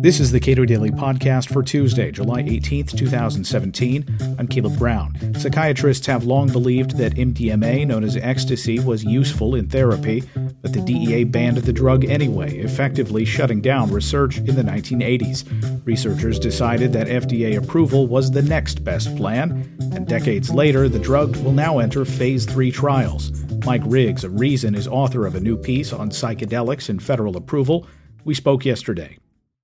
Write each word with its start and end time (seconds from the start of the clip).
This 0.00 0.20
is 0.20 0.30
the 0.30 0.38
Cato 0.38 0.64
Daily 0.64 0.90
Podcast 0.90 1.52
for 1.52 1.62
Tuesday, 1.62 2.12
July 2.12 2.42
18th, 2.44 2.96
2017. 2.96 4.36
I'm 4.38 4.46
Caleb 4.46 4.78
Brown. 4.78 5.34
Psychiatrists 5.34 6.06
have 6.06 6.22
long 6.22 6.52
believed 6.52 6.96
that 6.98 7.16
MDMA, 7.16 7.84
known 7.84 8.04
as 8.04 8.16
ecstasy, 8.16 8.78
was 8.78 9.02
useful 9.02 9.56
in 9.56 9.68
therapy, 9.68 10.22
but 10.62 10.72
the 10.72 10.80
DEA 10.80 11.24
banned 11.24 11.56
the 11.56 11.72
drug 11.72 12.04
anyway, 12.04 12.58
effectively 12.58 13.24
shutting 13.24 13.60
down 13.60 13.90
research 13.90 14.38
in 14.38 14.54
the 14.54 14.62
1980s. 14.62 15.84
Researchers 15.84 16.38
decided 16.38 16.92
that 16.92 17.08
FDA 17.08 17.56
approval 17.56 18.06
was 18.06 18.30
the 18.30 18.42
next 18.42 18.84
best 18.84 19.16
plan, 19.16 19.50
and 19.92 20.06
decades 20.06 20.50
later, 20.50 20.88
the 20.88 21.00
drug 21.00 21.36
will 21.38 21.52
now 21.52 21.80
enter 21.80 22.04
phase 22.04 22.44
3 22.46 22.70
trials. 22.70 23.32
Mike 23.64 23.82
Riggs 23.84 24.22
of 24.22 24.38
Reason 24.38 24.74
is 24.74 24.86
author 24.86 25.26
of 25.26 25.34
a 25.34 25.40
new 25.40 25.56
piece 25.56 25.92
on 25.92 26.10
psychedelics 26.10 26.88
and 26.88 27.02
federal 27.02 27.36
approval. 27.36 27.86
We 28.24 28.34
spoke 28.34 28.64
yesterday. 28.64 29.18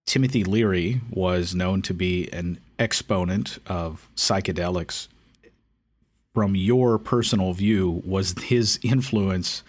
Timothy 0.06 0.44
Leary 0.44 1.00
was 1.10 1.54
known 1.54 1.82
to 1.82 1.94
be 1.94 2.30
an 2.32 2.58
exponent 2.78 3.58
of 3.66 4.08
psychedelics. 4.16 5.08
From 6.34 6.54
your 6.54 6.98
personal 6.98 7.52
view, 7.52 8.02
was 8.04 8.34
his 8.42 8.78
influence 8.82 9.62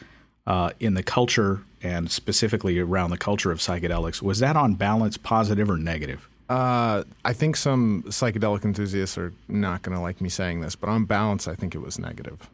uh, 0.48 0.72
in 0.80 0.94
the 0.94 1.04
culture 1.04 1.62
and 1.82 2.10
specifically 2.10 2.80
around 2.80 3.12
the 3.12 3.18
culture 3.18 3.52
of 3.52 3.60
psychedelics 3.60 4.22
was 4.22 4.40
that 4.40 4.56
on 4.56 4.74
balance 4.74 5.18
positive 5.18 5.70
or 5.70 5.78
negative? 5.78 6.28
Uh, 6.50 7.04
I 7.24 7.34
think 7.34 7.56
some 7.56 8.04
psychedelic 8.08 8.66
enthusiasts 8.66 9.18
are 9.18 9.34
not 9.48 9.82
going 9.82 9.96
to 9.96 10.02
like 10.02 10.22
me 10.22 10.30
saying 10.30 10.62
this, 10.62 10.76
but 10.76 10.90
on 10.90 11.06
balance, 11.06 11.48
I 11.48 11.56
think 11.56 11.74
it 11.74 11.80
was 11.80 11.98
negative. 11.98 12.50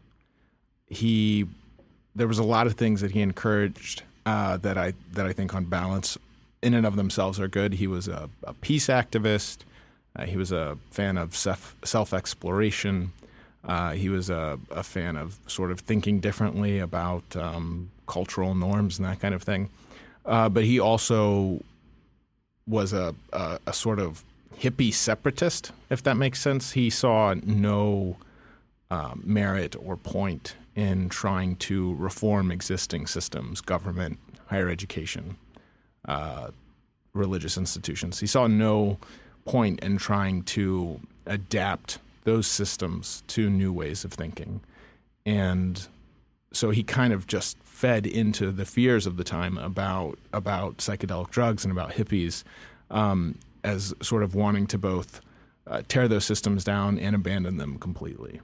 He, 0.88 1.48
there 2.16 2.27
was 2.27 2.40
a 2.40 2.44
lot 2.44 2.68
of 2.68 2.74
things 2.74 3.02
that 3.02 3.12
he 3.12 3.22
encouraged 3.22 4.04
uh, 4.26 4.58
that 4.58 4.77
I 4.77 4.94
that 5.13 5.26
I 5.26 5.34
think 5.34 5.55
on 5.55 5.66
balance 5.66 6.18
in 6.62 6.74
and 6.74 6.86
of 6.86 6.96
themselves 6.96 7.40
are 7.40 7.48
good. 7.48 7.74
He 7.74 7.88
was 7.88 8.08
a, 8.08 8.30
a 8.44 8.54
peace 8.54 8.88
activist. 8.88 9.60
Uh, 10.16 10.26
he 10.26 10.38
was 10.38 10.52
a 10.52 10.77
fan 10.91 11.18
of 11.18 11.35
self, 11.35 11.76
self-exploration. 11.84 13.13
Uh, 13.63 13.91
he 13.91 14.10
was 14.10 14.30
a, 14.30 14.60
a, 14.72 14.84
fan 14.84 15.16
of 15.16 15.40
sort 15.48 15.72
of 15.72 15.80
thinking 15.80 16.20
differently 16.20 16.80
about 16.80 17.24
um, 17.35 17.91
cultural 18.08 18.55
norms 18.55 18.98
and 18.98 19.08
that 19.08 19.20
kind 19.20 19.35
of 19.35 19.44
thing. 19.44 19.70
Uh, 20.26 20.50
but 20.50 20.63
he 20.63 20.80
also 20.80 21.62
was 22.68 22.91
a, 22.91 23.13
a, 23.32 23.60
a, 23.68 23.74
sort 23.74 24.00
of 24.00 24.24
hippie 24.60 24.94
separatist, 24.94 25.72
if 25.90 26.02
that 26.04 26.16
makes 26.18 26.41
sense. 26.41 26.72
He 26.72 26.90
saw 26.90 27.35
no 27.44 28.18
um, 28.90 29.22
merit 29.24 29.76
or 29.84 29.96
point 29.96 30.55
in 30.76 31.10
trying 31.10 31.55
to 31.57 31.96
reform 31.96 32.52
existing 32.52 33.07
systems, 33.07 33.62
government, 33.62 34.18
higher 34.48 34.70
education, 34.70 35.38
uh, 36.07 36.49
religious 37.13 37.57
institutions. 37.57 38.20
He 38.20 38.27
saw 38.27 38.48
no 38.48 38.98
point 39.46 39.80
in 39.82 39.98
trying 39.98 40.44
to 40.44 40.99
adapt 41.26 41.99
those 42.24 42.48
systems 42.48 43.24
to 43.27 43.49
new 43.49 43.74
ways 43.74 44.05
of 44.05 44.13
thinking. 44.13 44.62
And 45.26 45.88
so 46.54 46.70
he 46.70 46.84
kind 46.84 47.13
of 47.13 47.27
just 47.27 47.57
fed 47.63 48.05
into 48.05 48.52
the 48.52 48.66
fears 48.66 49.07
of 49.07 49.18
the 49.18 49.24
time 49.24 49.57
about 49.57 50.20
about 50.34 50.77
psychedelic 50.77 51.29
drugs 51.32 51.63
and 51.63 51.72
about 51.72 51.94
hippies 51.94 52.44
um, 52.91 53.38
as 53.63 53.94
sort 54.02 54.24
of 54.24 54.35
wanting 54.35 54.68
to 54.68 54.77
both 54.77 55.22
uh, 55.68 55.82
tear 55.88 56.07
those 56.07 56.26
systems 56.26 56.63
down 56.63 56.99
and 56.99 57.16
abandon 57.16 57.57
them 57.57 57.77
completely. 57.79 58.40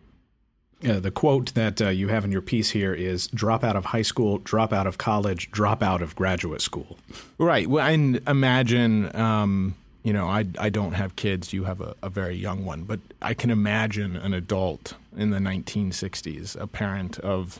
Uh, 0.85 0.99
the 0.99 1.09
quote 1.09 1.53
that 1.55 1.81
uh, 1.81 1.89
you 1.89 2.09
have 2.09 2.23
in 2.23 2.31
your 2.31 2.41
piece 2.41 2.69
here 2.69 2.93
is 2.93 3.27
drop 3.27 3.63
out 3.63 3.75
of 3.75 3.85
high 3.85 4.03
school, 4.03 4.37
drop 4.37 4.71
out 4.71 4.85
of 4.85 4.99
college, 4.99 5.49
drop 5.49 5.81
out 5.81 6.03
of 6.03 6.15
graduate 6.15 6.61
school. 6.61 6.99
Right. 7.39 7.67
Well, 7.67 7.87
and 7.87 8.21
imagine, 8.27 9.15
um, 9.15 9.75
you 10.03 10.13
know, 10.13 10.27
I, 10.27 10.45
I 10.59 10.69
don't 10.69 10.93
have 10.93 11.15
kids. 11.15 11.51
You 11.51 11.63
have 11.63 11.81
a, 11.81 11.95
a, 12.03 12.09
very 12.09 12.35
young 12.35 12.63
one. 12.63 12.83
But 12.83 12.99
I 13.23 13.33
can 13.33 13.49
imagine 13.49 14.15
an 14.15 14.35
adult 14.35 14.93
in 15.15 15.31
the 15.31 15.39
1960s, 15.39 16.55
a 16.59 16.67
parent 16.67 17.17
of 17.19 17.59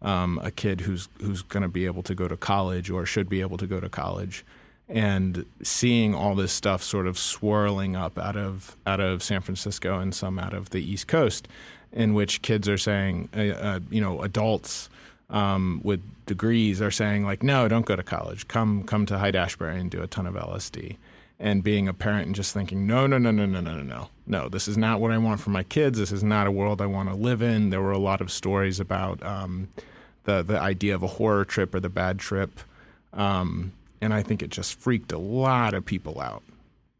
um, 0.00 0.40
a 0.42 0.50
kid 0.50 0.82
who's, 0.82 1.08
who's 1.20 1.42
going 1.42 1.64
to 1.64 1.68
be 1.68 1.84
able 1.84 2.02
to 2.04 2.14
go 2.14 2.28
to 2.28 2.36
college 2.36 2.88
or 2.88 3.04
should 3.04 3.28
be 3.28 3.42
able 3.42 3.58
to 3.58 3.66
go 3.66 3.78
to 3.78 3.90
college 3.90 4.42
and 4.88 5.46
seeing 5.62 6.14
all 6.14 6.34
this 6.34 6.52
stuff 6.52 6.82
sort 6.82 7.06
of 7.06 7.18
swirling 7.18 7.96
up 7.96 8.18
out 8.18 8.36
of 8.36 8.76
out 8.86 9.00
of 9.00 9.22
San 9.22 9.40
Francisco 9.40 9.98
and 9.98 10.14
some 10.14 10.38
out 10.38 10.52
of 10.52 10.70
the 10.70 10.82
East 10.82 11.08
Coast 11.08 11.48
in 11.94 12.12
which 12.12 12.42
kids 12.42 12.68
are 12.68 12.76
saying, 12.76 13.28
uh, 13.36 13.40
uh, 13.40 13.80
you 13.88 14.00
know, 14.00 14.20
adults 14.22 14.88
um, 15.30 15.80
with 15.84 16.02
degrees 16.26 16.82
are 16.82 16.90
saying 16.90 17.24
like, 17.24 17.42
no, 17.42 17.68
don't 17.68 17.86
go 17.86 17.96
to 17.96 18.02
college. 18.02 18.46
Come 18.48 18.82
come 18.82 19.06
to 19.06 19.18
Haight 19.18 19.34
Ashbury 19.34 19.80
and 19.80 19.90
do 19.90 20.02
a 20.02 20.06
ton 20.06 20.26
of 20.26 20.34
LSD. 20.34 20.96
And 21.40 21.64
being 21.64 21.88
a 21.88 21.94
parent 21.94 22.26
and 22.26 22.34
just 22.34 22.54
thinking, 22.54 22.86
no, 22.86 23.06
no, 23.06 23.18
no, 23.18 23.30
no, 23.30 23.44
no, 23.44 23.60
no, 23.60 23.74
no, 23.74 23.82
no, 23.82 24.08
no. 24.26 24.48
This 24.48 24.68
is 24.68 24.78
not 24.78 25.00
what 25.00 25.10
I 25.10 25.18
want 25.18 25.40
for 25.40 25.50
my 25.50 25.64
kids. 25.64 25.98
This 25.98 26.12
is 26.12 26.22
not 26.22 26.46
a 26.46 26.50
world 26.50 26.80
I 26.80 26.86
want 26.86 27.08
to 27.08 27.14
live 27.14 27.42
in. 27.42 27.70
There 27.70 27.82
were 27.82 27.92
a 27.92 27.98
lot 27.98 28.20
of 28.20 28.30
stories 28.30 28.78
about 28.78 29.22
um, 29.22 29.68
the 30.24 30.42
the 30.42 30.60
idea 30.60 30.94
of 30.94 31.02
a 31.02 31.08
horror 31.08 31.44
trip 31.44 31.74
or 31.74 31.80
the 31.80 31.88
bad 31.88 32.18
trip, 32.18 32.60
um, 33.12 33.72
and 34.00 34.12
I 34.12 34.22
think 34.22 34.42
it 34.42 34.50
just 34.50 34.78
freaked 34.78 35.12
a 35.12 35.18
lot 35.18 35.74
of 35.74 35.84
people 35.84 36.20
out 36.20 36.42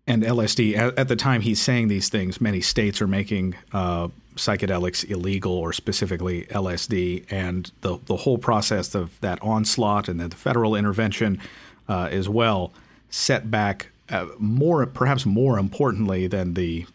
and 0.06 0.22
LSD. 0.22 0.77
At, 0.77 0.99
at, 0.99 1.09
the 1.09 1.16
time 1.16 1.41
he's 1.41 1.60
saying 1.60 1.88
these 1.88 2.09
things, 2.09 2.41
many 2.41 2.60
states 2.60 3.00
are 3.00 3.06
making 3.06 3.55
uh, 3.72 4.09
psychedelics 4.37 5.09
illegal, 5.09 5.53
or 5.53 5.72
specifically 5.72 6.44
LSD, 6.44 7.25
and 7.31 7.71
the 7.81 7.99
the 8.06 8.16
whole 8.16 8.38
process 8.38 8.94
of 8.94 9.19
that 9.21 9.41
onslaught 9.43 10.09
and 10.09 10.21
then 10.21 10.28
the 10.28 10.37
federal 10.37 10.75
intervention 10.75 11.41
uh, 11.88 12.09
as 12.10 12.28
well 12.28 12.72
set 13.11 13.50
back 13.50 13.91
uh, 14.11 14.26
more, 14.38 14.84
perhaps 14.87 15.25
more 15.25 15.59
importantly 15.59 16.26
than 16.26 16.55
the 16.55 16.87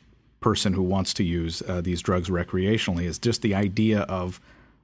person 0.41 0.73
who 0.73 0.83
wants 0.83 1.13
to 1.13 1.23
use 1.23 1.61
uh, 1.67 1.81
these 1.81 2.01
drugs 2.01 2.29
recreationally 2.29 3.03
is 3.03 3.19
just 3.19 3.41
the 3.41 3.55
idea 3.55 4.01
of 4.01 4.39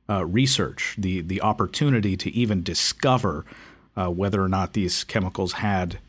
uh, 0.09 0.25
research, 0.25 0.95
the 0.97 1.21
the 1.21 1.41
opportunity 1.41 2.15
to 2.15 2.31
even 2.31 2.63
discover 2.63 3.45
uh, 3.95 4.09
whether 4.09 4.41
or 4.41 4.49
not 4.49 4.73
these 4.73 5.03
chemicals 5.03 5.53
had 5.53 5.99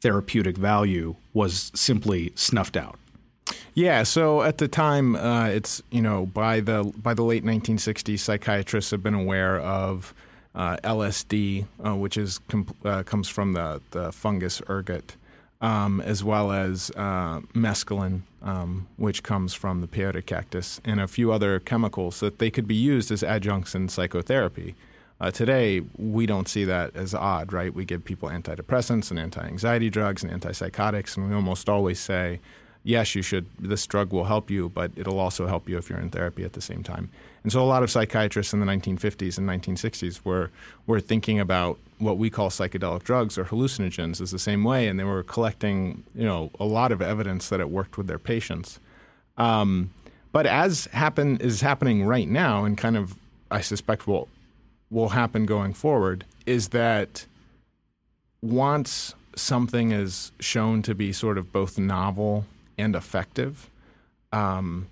therapeutic 0.00 0.56
value 0.56 1.16
was 1.32 1.72
simply 1.74 2.32
snuffed 2.34 2.76
out. 2.76 2.98
Yeah, 3.74 4.02
so 4.02 4.42
at 4.42 4.58
the 4.58 4.68
time, 4.68 5.14
uh, 5.16 5.46
it's 5.46 5.82
you 5.90 6.02
know 6.02 6.26
by 6.26 6.60
the 6.60 6.92
by 6.96 7.14
the 7.14 7.22
late 7.22 7.44
1960s, 7.44 8.18
psychiatrists 8.18 8.90
have 8.90 9.02
been 9.02 9.14
aware 9.14 9.60
of 9.60 10.12
uh, 10.54 10.76
LSD, 10.78 11.66
uh, 11.84 11.94
which 11.94 12.16
is 12.16 12.40
com- 12.48 12.74
uh, 12.84 13.02
comes 13.04 13.28
from 13.28 13.52
the 13.52 13.80
the 13.92 14.12
fungus 14.12 14.60
ergot, 14.68 15.14
um, 15.60 16.00
as 16.00 16.24
well 16.24 16.50
as 16.50 16.90
uh, 16.96 17.40
mescaline, 17.54 18.22
um, 18.42 18.88
which 18.96 19.22
comes 19.22 19.54
from 19.54 19.80
the 19.80 19.86
peyote 19.86 20.26
cactus, 20.26 20.80
and 20.84 21.00
a 21.00 21.06
few 21.06 21.32
other 21.32 21.60
chemicals 21.60 22.20
that 22.20 22.38
they 22.38 22.50
could 22.50 22.66
be 22.66 22.74
used 22.74 23.10
as 23.12 23.22
adjuncts 23.22 23.74
in 23.74 23.88
psychotherapy. 23.88 24.74
Uh, 25.20 25.30
today, 25.32 25.82
we 25.96 26.26
don't 26.26 26.48
see 26.48 26.64
that 26.64 26.94
as 26.94 27.12
odd, 27.12 27.52
right? 27.52 27.74
We 27.74 27.84
give 27.84 28.04
people 28.04 28.28
antidepressants 28.28 29.10
and 29.10 29.18
anti 29.18 29.42
anxiety 29.42 29.90
drugs 29.90 30.22
and 30.22 30.32
antipsychotics, 30.32 31.16
and 31.16 31.28
we 31.28 31.34
almost 31.34 31.68
always 31.68 31.98
say, 31.98 32.40
yes, 32.84 33.14
you 33.16 33.22
should, 33.22 33.46
this 33.58 33.84
drug 33.86 34.12
will 34.12 34.24
help 34.24 34.48
you, 34.48 34.68
but 34.68 34.92
it'll 34.94 35.18
also 35.18 35.48
help 35.48 35.68
you 35.68 35.76
if 35.76 35.90
you're 35.90 35.98
in 35.98 36.10
therapy 36.10 36.44
at 36.44 36.52
the 36.52 36.60
same 36.60 36.84
time. 36.84 37.10
And 37.42 37.50
so 37.50 37.60
a 37.62 37.66
lot 37.66 37.82
of 37.82 37.90
psychiatrists 37.90 38.52
in 38.52 38.60
the 38.60 38.66
1950s 38.66 39.38
and 39.38 39.48
1960s 39.48 40.24
were, 40.24 40.50
were 40.86 41.00
thinking 41.00 41.40
about 41.40 41.78
what 41.98 42.16
we 42.16 42.30
call 42.30 42.48
psychedelic 42.48 43.02
drugs 43.02 43.36
or 43.36 43.44
hallucinogens 43.44 44.20
as 44.20 44.30
the 44.30 44.38
same 44.38 44.62
way, 44.62 44.86
and 44.86 45.00
they 45.00 45.04
were 45.04 45.24
collecting, 45.24 46.04
you 46.14 46.24
know, 46.24 46.50
a 46.60 46.64
lot 46.64 46.92
of 46.92 47.02
evidence 47.02 47.48
that 47.48 47.58
it 47.58 47.70
worked 47.70 47.98
with 47.98 48.06
their 48.06 48.18
patients. 48.20 48.78
Um, 49.36 49.90
but 50.30 50.46
as 50.46 50.86
happen 50.86 51.38
is 51.38 51.60
happening 51.60 52.04
right 52.04 52.28
now, 52.28 52.64
and 52.64 52.78
kind 52.78 52.96
of 52.96 53.16
I 53.50 53.62
suspect 53.62 54.06
will 54.06 54.28
will 54.90 55.10
happen 55.10 55.46
going 55.46 55.74
forward 55.74 56.24
is 56.46 56.68
that 56.68 57.26
once 58.40 59.14
something 59.36 59.92
is 59.92 60.32
shown 60.40 60.82
to 60.82 60.94
be 60.94 61.12
sort 61.12 61.38
of 61.38 61.52
both 61.52 61.78
novel 61.78 62.46
and 62.76 62.96
effective, 62.96 63.68
um, 64.32 64.86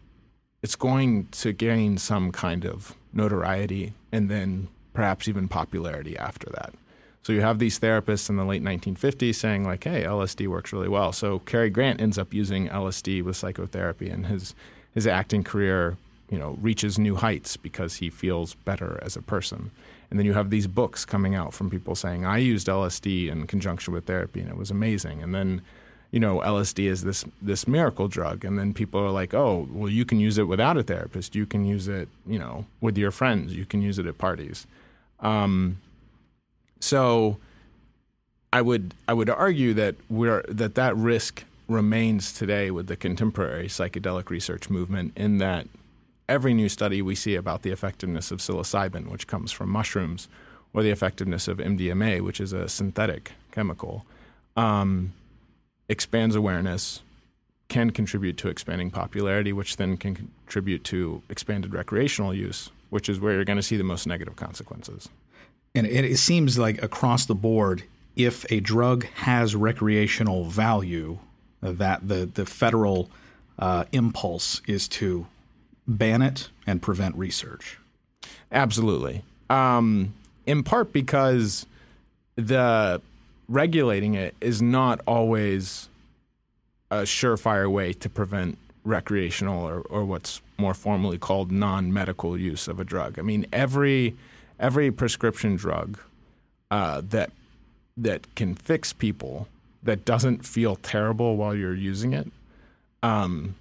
it's 0.62 0.76
going 0.76 1.26
to 1.31 1.53
gain 1.53 1.99
some 1.99 2.32
kind 2.32 2.65
of 2.65 2.94
notoriety 3.12 3.93
and 4.12 4.29
then 4.29 4.69
perhaps 4.93 5.29
even 5.29 5.49
popularity 5.49 6.17
after 6.17 6.49
that. 6.50 6.75
So 7.23 7.32
you 7.32 7.41
have 7.41 7.59
these 7.59 7.79
therapists 7.81 8.31
in 8.31 8.37
the 8.37 8.44
late 8.44 8.62
1950s 8.62 9.35
saying 9.35 9.65
like, 9.65 9.82
"Hey, 9.82 10.05
LSD 10.05 10.47
works 10.47 10.73
really 10.73 10.88
well." 10.88 11.12
So 11.12 11.41
Cary 11.41 11.71
Grant 11.71 12.00
ends 12.00 12.19
up 12.19 12.32
using 12.32 12.69
LSD 12.69 13.21
with 13.21 13.37
psychotherapy, 13.37 14.09
and 14.09 14.26
his 14.26 14.55
his 14.94 15.06
acting 15.09 15.43
career 15.43 15.97
you 16.31 16.38
know 16.38 16.58
reaches 16.61 16.99
new 16.99 17.17
heights 17.17 17.56
because 17.56 17.96
he 17.96 18.11
feels 18.11 18.55
better 18.55 18.99
as 19.02 19.17
a 19.17 19.23
person. 19.23 19.70
And 20.11 20.19
then 20.19 20.26
you 20.26 20.34
have 20.34 20.50
these 20.50 20.69
books 20.69 21.05
coming 21.05 21.34
out 21.34 21.52
from 21.52 21.70
people 21.70 21.94
saying, 21.94 22.25
"I 22.25 22.38
used 22.38 22.69
LSD 22.69 23.28
in 23.28 23.46
conjunction 23.46 23.93
with 23.93 24.06
therapy, 24.06 24.40
and 24.40 24.49
it 24.49 24.56
was 24.56 24.70
amazing." 24.70 25.23
And 25.23 25.34
then 25.34 25.62
you 26.11 26.20
know 26.20 26.40
LSD 26.40 26.87
is 26.87 27.02
this 27.02 27.25
this 27.43 27.67
miracle 27.67 28.08
drug, 28.08 28.44
and 28.44 28.58
then 28.58 28.73
people 28.73 29.00
are 29.00 29.11
like, 29.11 29.34
"Oh, 29.34 29.69
well, 29.70 29.90
you 29.90 30.05
can 30.05 30.20
use 30.20 30.38
it 30.38 30.49
without 30.49 30.76
a 30.76 30.82
therapist. 30.82 31.34
You 31.34 31.46
can 31.46 31.64
use 31.64 31.88
it, 31.88 32.08
you 32.26 32.38
know, 32.38 32.67
with 32.81 32.96
your 32.96 33.11
friends. 33.11 33.56
You 33.56 33.67
can 33.67 33.82
use 33.82 33.99
it 33.99 34.06
at 34.06 34.19
parties." 34.19 34.67
Um, 35.20 35.78
so 36.81 37.38
I 38.52 38.62
would 38.62 38.94
I 39.08 39.12
would 39.12 39.31
argue 39.31 39.75
that 39.75 39.96
we're 40.08 40.43
that 40.49 40.75
that 40.76 40.96
risk 40.96 41.44
remains 41.69 42.32
today 42.32 42.70
with 42.70 42.87
the 42.87 42.96
contemporary 42.96 43.67
psychedelic 43.67 44.31
research 44.31 44.70
movement 44.70 45.12
in 45.17 45.38
that 45.38 45.67
every 46.28 46.55
new 46.55 46.69
study 46.69 47.02
we 47.02 47.14
see 47.14 47.34
about 47.34 47.62
the 47.62 47.70
effectiveness 47.70 48.31
of 48.31 48.38
psilocybin, 48.38 49.08
which 49.08 49.26
comes 49.26 49.52
from 49.52 49.70
mushrooms, 49.70 50.28
or 50.73 50.82
the 50.82 50.90
effectiveness 50.90 51.49
of 51.49 51.58
MDMA, 51.58 52.20
which 52.20 52.40
is 52.40 52.52
a 52.52 52.69
synthetic 52.69 53.32
chemical, 53.52 54.05
um, 54.56 55.12
expands 55.88 56.37
awareness, 56.37 57.00
can 57.69 57.90
contribute 57.90 58.37
to 58.38 58.49
expanding 58.49 58.90
popularity, 58.90 59.52
which 59.52 59.76
then 59.76 59.96
can 59.96 60.14
contribute 60.14 60.84
to 60.84 61.23
expanded 61.28 61.73
recreational 61.73 62.34
use, 62.34 62.70
which 62.90 63.08
is 63.08 63.19
where 63.19 63.34
you're 63.34 63.44
going 63.44 63.56
to 63.56 63.62
see 63.62 63.76
the 63.76 63.84
most 63.84 64.06
negative 64.06 64.37
consequences. 64.37 65.08
And 65.75 65.87
it, 65.87 66.17
seems 66.19 66.58
like 66.58 66.82
across 66.82 67.26
the 67.26 67.34
board, 67.34 67.82
if 68.14 68.50
a 68.50 68.61
drug 68.61 69.05
has 69.14 69.55
recreational 69.55 70.44
value, 70.44 71.19
that 71.61 72.06
the 72.06 72.26
the 72.26 72.46
federal 72.46 73.11
uh, 73.58 73.84
impulse 73.93 74.62
is 74.67 74.88
to 74.88 75.26
ban 75.87 76.23
it 76.23 76.49
and 76.67 76.83
prevent 76.83 77.15
research. 77.17 77.79
Absolutely. 78.50 79.23
Um, 79.50 80.15
in 80.44 80.62
part 80.62 80.93
because 80.93 81.67
the 82.37 83.00
regulating 83.49 84.15
it 84.15 84.35
is 84.41 84.61
not 84.61 85.00
always 85.06 85.88
a 86.91 86.99
surefire 86.99 87.71
way 87.71 87.93
to 87.93 88.09
prevent 88.09 88.59
recreational 88.85 89.65
or, 89.65 89.81
or 89.81 90.05
what's 90.05 90.41
more 90.59 90.75
formally 90.75 91.19
called 91.19 91.50
non-medical 91.50 92.38
use 92.38 92.69
of 92.69 92.79
a 92.79 92.85
drug. 92.85 93.19
I 93.19 93.23
mean, 93.23 93.47
every 93.53 94.17
every 94.59 94.91
prescription 94.91 95.56
drug 95.56 95.99
uh, 96.71 97.03
that 97.11 97.31
that 97.97 98.35
can 98.35 98.55
fix 98.55 98.93
people 98.93 99.49
that 99.83 100.05
doesn't 100.05 100.44
feel 100.44 100.77
terrible 100.77 101.37
while 101.37 101.55
you're 101.55 101.75
using 101.75 102.12
it 102.12 102.31
um, 103.03 103.55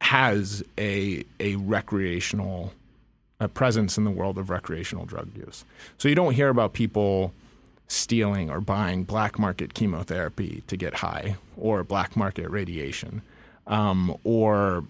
has 0.00 0.62
a 0.78 1.24
a 1.38 1.56
recreational 1.56 2.72
a 3.40 3.48
presence 3.48 3.96
in 3.96 4.04
the 4.04 4.10
world 4.10 4.36
of 4.36 4.50
recreational 4.50 5.06
drug 5.06 5.28
use. 5.34 5.64
So 5.96 6.08
you 6.08 6.14
don't 6.14 6.34
hear 6.34 6.50
about 6.50 6.74
people 6.74 7.32
stealing 7.88 8.50
or 8.50 8.60
buying 8.60 9.02
black 9.02 9.38
market 9.38 9.74
chemotherapy 9.74 10.62
to 10.66 10.76
get 10.76 10.94
high 10.94 11.36
or 11.56 11.82
black 11.82 12.16
market 12.16 12.48
radiation 12.48 13.22
um, 13.66 14.16
or 14.24 14.84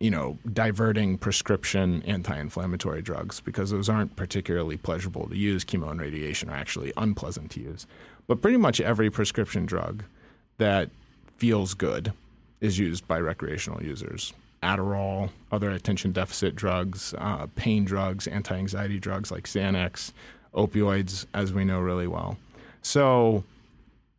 you 0.00 0.10
know 0.10 0.38
diverting 0.52 1.16
prescription 1.16 2.02
anti-inflammatory 2.02 3.00
drugs 3.00 3.40
because 3.40 3.70
those 3.70 3.88
aren't 3.88 4.14
particularly 4.16 4.76
pleasurable 4.76 5.28
to 5.28 5.36
use. 5.36 5.64
Chemo 5.64 5.90
and 5.90 6.00
radiation 6.00 6.50
are 6.50 6.56
actually 6.56 6.92
unpleasant 6.96 7.50
to 7.52 7.60
use. 7.60 7.86
But 8.26 8.42
pretty 8.42 8.58
much 8.58 8.80
every 8.80 9.10
prescription 9.10 9.66
drug 9.66 10.04
that 10.58 10.90
feels 11.36 11.74
good 11.74 12.12
is 12.60 12.78
used 12.78 13.06
by 13.08 13.18
recreational 13.18 13.82
users 13.82 14.32
Adderall, 14.64 15.30
other 15.52 15.70
attention 15.70 16.12
deficit 16.12 16.56
drugs, 16.56 17.14
uh, 17.18 17.46
pain 17.54 17.84
drugs, 17.84 18.26
anti 18.26 18.56
anxiety 18.56 18.98
drugs 18.98 19.30
like 19.30 19.44
Xanax, 19.44 20.12
opioids, 20.54 21.26
as 21.34 21.52
we 21.52 21.64
know 21.64 21.78
really 21.78 22.06
well. 22.06 22.38
So 22.82 23.44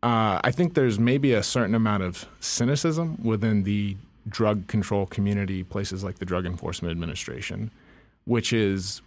uh, 0.04 0.40
I 0.44 0.52
think 0.52 0.76
there's 0.76 1.00
maybe 1.00 1.34
a 1.34 1.42
certain 1.42 1.74
amount 1.74 2.04
of 2.04 2.28
cynicism 2.40 3.18
within 3.24 3.64
the 3.64 3.98
drug 4.30 4.68
control 4.68 5.08
community, 5.08 5.64
places 5.64 6.04
like 6.04 6.20
the 6.20 6.26
Drug 6.26 6.46
Enforcement 6.46 6.92
Administration, 6.92 7.72
which 8.26 8.54
is, 8.54 9.02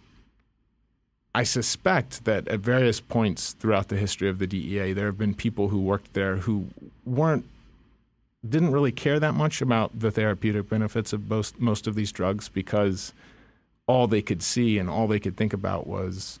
I 1.33 1.43
suspect 1.43 2.25
that 2.25 2.47
at 2.47 2.59
various 2.59 2.99
points 2.99 3.53
throughout 3.53 3.87
the 3.89 3.97
history 3.97 4.29
of 4.29 4.39
the 4.39 4.47
DEA, 4.47 4.93
there 4.93 5.05
have 5.05 5.17
been 5.17 5.33
people 5.33 5.69
who 5.69 5.79
worked 5.79 6.13
there 6.13 6.37
who 6.37 6.67
weren't 7.05 7.45
didn't 8.47 8.71
really 8.71 8.91
care 8.91 9.19
that 9.19 9.33
much 9.33 9.61
about 9.61 9.99
the 9.99 10.11
therapeutic 10.11 10.69
benefits 10.69 11.11
of 11.13 11.29
most 11.29 11.59
most 11.59 11.87
of 11.87 11.95
these 11.95 12.11
drugs 12.11 12.47
because 12.49 13.13
all 13.87 14.07
they 14.07 14.21
could 14.21 14.41
see 14.41 14.77
and 14.77 14.89
all 14.89 15.07
they 15.07 15.19
could 15.19 15.35
think 15.35 15.51
about 15.51 15.87
was 15.87 16.39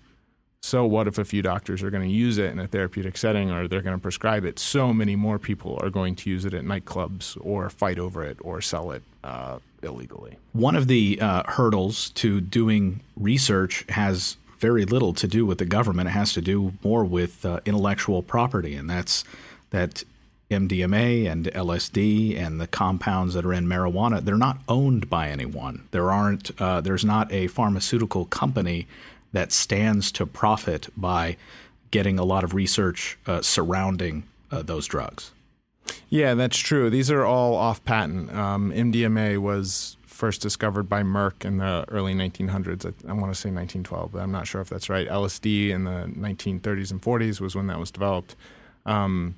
so 0.61 0.85
what 0.85 1.07
if 1.07 1.17
a 1.17 1.25
few 1.25 1.41
doctors 1.41 1.81
are 1.81 1.89
going 1.89 2.07
to 2.07 2.13
use 2.13 2.37
it 2.37 2.51
in 2.51 2.59
a 2.59 2.67
therapeutic 2.67 3.17
setting 3.17 3.49
or 3.49 3.67
they're 3.67 3.81
going 3.81 3.95
to 3.95 4.01
prescribe 4.01 4.43
it? 4.43 4.59
So 4.59 4.93
many 4.93 5.15
more 5.15 5.39
people 5.39 5.79
are 5.81 5.89
going 5.89 6.15
to 6.15 6.29
use 6.29 6.43
it 6.45 6.53
at 6.53 6.63
nightclubs 6.63 7.37
or 7.41 7.69
fight 7.69 7.97
over 7.97 8.23
it 8.23 8.37
or 8.41 8.59
sell 8.59 8.91
it 8.91 9.01
uh, 9.23 9.59
illegally. 9.81 10.37
One 10.51 10.75
of 10.75 10.87
the 10.87 11.17
uh, 11.21 11.43
hurdles 11.47 12.09
to 12.11 12.41
doing 12.41 12.99
research 13.15 13.85
has 13.89 14.37
very 14.59 14.83
little 14.83 15.13
to 15.13 15.27
do 15.27 15.45
with 15.45 15.59
the 15.59 15.65
government. 15.65 16.09
It 16.09 16.11
has 16.11 16.33
to 16.33 16.41
do 16.41 16.73
more 16.83 17.05
with 17.05 17.45
uh, 17.45 17.61
intellectual 17.65 18.21
property 18.21 18.75
and 18.75 18.89
that's 18.89 19.23
that 19.69 20.03
MDMA 20.49 21.31
and 21.31 21.45
LSD 21.45 22.37
and 22.37 22.59
the 22.59 22.67
compounds 22.67 23.35
that 23.35 23.45
are 23.45 23.53
in 23.53 23.67
marijuana, 23.67 24.23
they're 24.23 24.35
not 24.35 24.57
owned 24.67 25.09
by 25.09 25.29
anyone. 25.29 25.87
There 25.91 26.11
aren't. 26.11 26.51
Uh, 26.59 26.81
there's 26.81 27.05
not 27.05 27.31
a 27.31 27.47
pharmaceutical 27.47 28.25
company 28.25 28.87
that 29.31 29.51
stands 29.51 30.11
to 30.13 30.25
profit 30.25 30.89
by 30.97 31.37
getting 31.91 32.17
a 32.17 32.23
lot 32.23 32.43
of 32.43 32.53
research 32.53 33.17
uh, 33.27 33.41
surrounding 33.41 34.23
uh, 34.51 34.63
those 34.63 34.87
drugs. 34.87 35.31
Yeah, 36.09 36.33
that's 36.33 36.57
true. 36.57 36.89
These 36.89 37.11
are 37.11 37.25
all 37.25 37.55
off 37.55 37.83
patent. 37.83 38.33
Um, 38.33 38.71
MDMA 38.71 39.37
was 39.37 39.97
first 40.05 40.41
discovered 40.41 40.89
by 40.89 41.01
Merck 41.03 41.45
in 41.45 41.57
the 41.57 41.85
early 41.89 42.13
1900s. 42.13 42.85
I, 42.85 43.09
I 43.09 43.13
want 43.13 43.33
to 43.33 43.39
say 43.39 43.49
1912, 43.49 44.11
but 44.11 44.19
I'm 44.19 44.31
not 44.31 44.47
sure 44.47 44.61
if 44.61 44.69
that's 44.69 44.89
right. 44.89 45.07
LSD 45.07 45.69
in 45.69 45.85
the 45.85 46.11
1930s 46.17 46.91
and 46.91 47.01
40s 47.01 47.39
was 47.39 47.55
when 47.55 47.67
that 47.67 47.79
was 47.79 47.91
developed. 47.91 48.35
Um, 48.85 49.35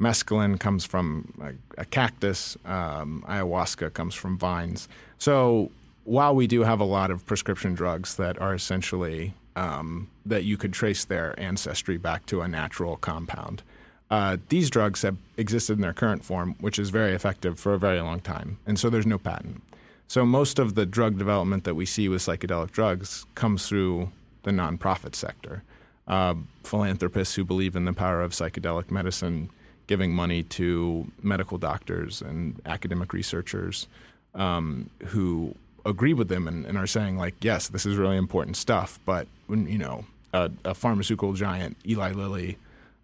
mescaline 0.00 0.58
comes 0.58 0.84
from 0.84 1.32
a, 1.40 1.80
a 1.80 1.84
cactus, 1.84 2.56
um, 2.64 3.24
ayahuasca 3.28 3.92
comes 3.92 4.14
from 4.14 4.38
vines. 4.38 4.88
So 5.18 5.70
while 6.04 6.34
we 6.34 6.46
do 6.46 6.62
have 6.62 6.80
a 6.80 6.84
lot 6.84 7.10
of 7.10 7.24
prescription 7.26 7.74
drugs 7.74 8.16
that 8.16 8.40
are 8.40 8.54
essentially 8.54 9.34
um, 9.56 10.08
that 10.26 10.44
you 10.44 10.56
could 10.56 10.72
trace 10.72 11.04
their 11.04 11.38
ancestry 11.38 11.96
back 11.96 12.26
to 12.26 12.42
a 12.42 12.48
natural 12.48 12.96
compound, 12.96 13.62
uh, 14.10 14.36
these 14.48 14.68
drugs 14.68 15.02
have 15.02 15.16
existed 15.36 15.74
in 15.74 15.80
their 15.80 15.92
current 15.92 16.24
form, 16.24 16.54
which 16.60 16.78
is 16.78 16.90
very 16.90 17.12
effective 17.12 17.58
for 17.58 17.72
a 17.72 17.78
very 17.78 18.00
long 18.00 18.20
time, 18.20 18.58
and 18.66 18.78
so 18.78 18.90
there's 18.90 19.06
no 19.06 19.18
patent. 19.18 19.62
So 20.06 20.26
most 20.26 20.58
of 20.58 20.74
the 20.74 20.84
drug 20.84 21.18
development 21.18 21.64
that 21.64 21.74
we 21.74 21.86
see 21.86 22.08
with 22.08 22.22
psychedelic 22.22 22.70
drugs 22.70 23.24
comes 23.34 23.66
through 23.66 24.10
the 24.42 24.50
nonprofit 24.50 25.14
sector. 25.14 25.62
Uh, 26.06 26.34
philanthropists 26.62 27.34
who 27.34 27.44
believe 27.44 27.74
in 27.74 27.86
the 27.86 27.94
power 27.94 28.20
of 28.20 28.32
psychedelic 28.32 28.90
medicine 28.90 29.48
giving 29.86 30.12
money 30.12 30.42
to 30.42 31.10
medical 31.22 31.58
doctors 31.58 32.22
and 32.22 32.60
academic 32.66 33.12
researchers 33.12 33.86
um, 34.34 34.90
who 35.06 35.54
agree 35.84 36.14
with 36.14 36.28
them 36.28 36.48
and, 36.48 36.64
and, 36.64 36.78
are 36.78 36.86
saying 36.86 37.18
like, 37.18 37.34
yes, 37.42 37.68
this 37.68 37.84
is 37.84 37.96
really 37.96 38.16
important 38.16 38.56
stuff, 38.56 38.98
but 39.04 39.26
when 39.46 39.66
you 39.66 39.78
know 39.78 40.04
a, 40.32 40.50
a 40.64 40.74
pharmaceutical 40.74 41.32
giant, 41.34 41.76
Eli 41.86 42.12
Lilly, 42.12 42.56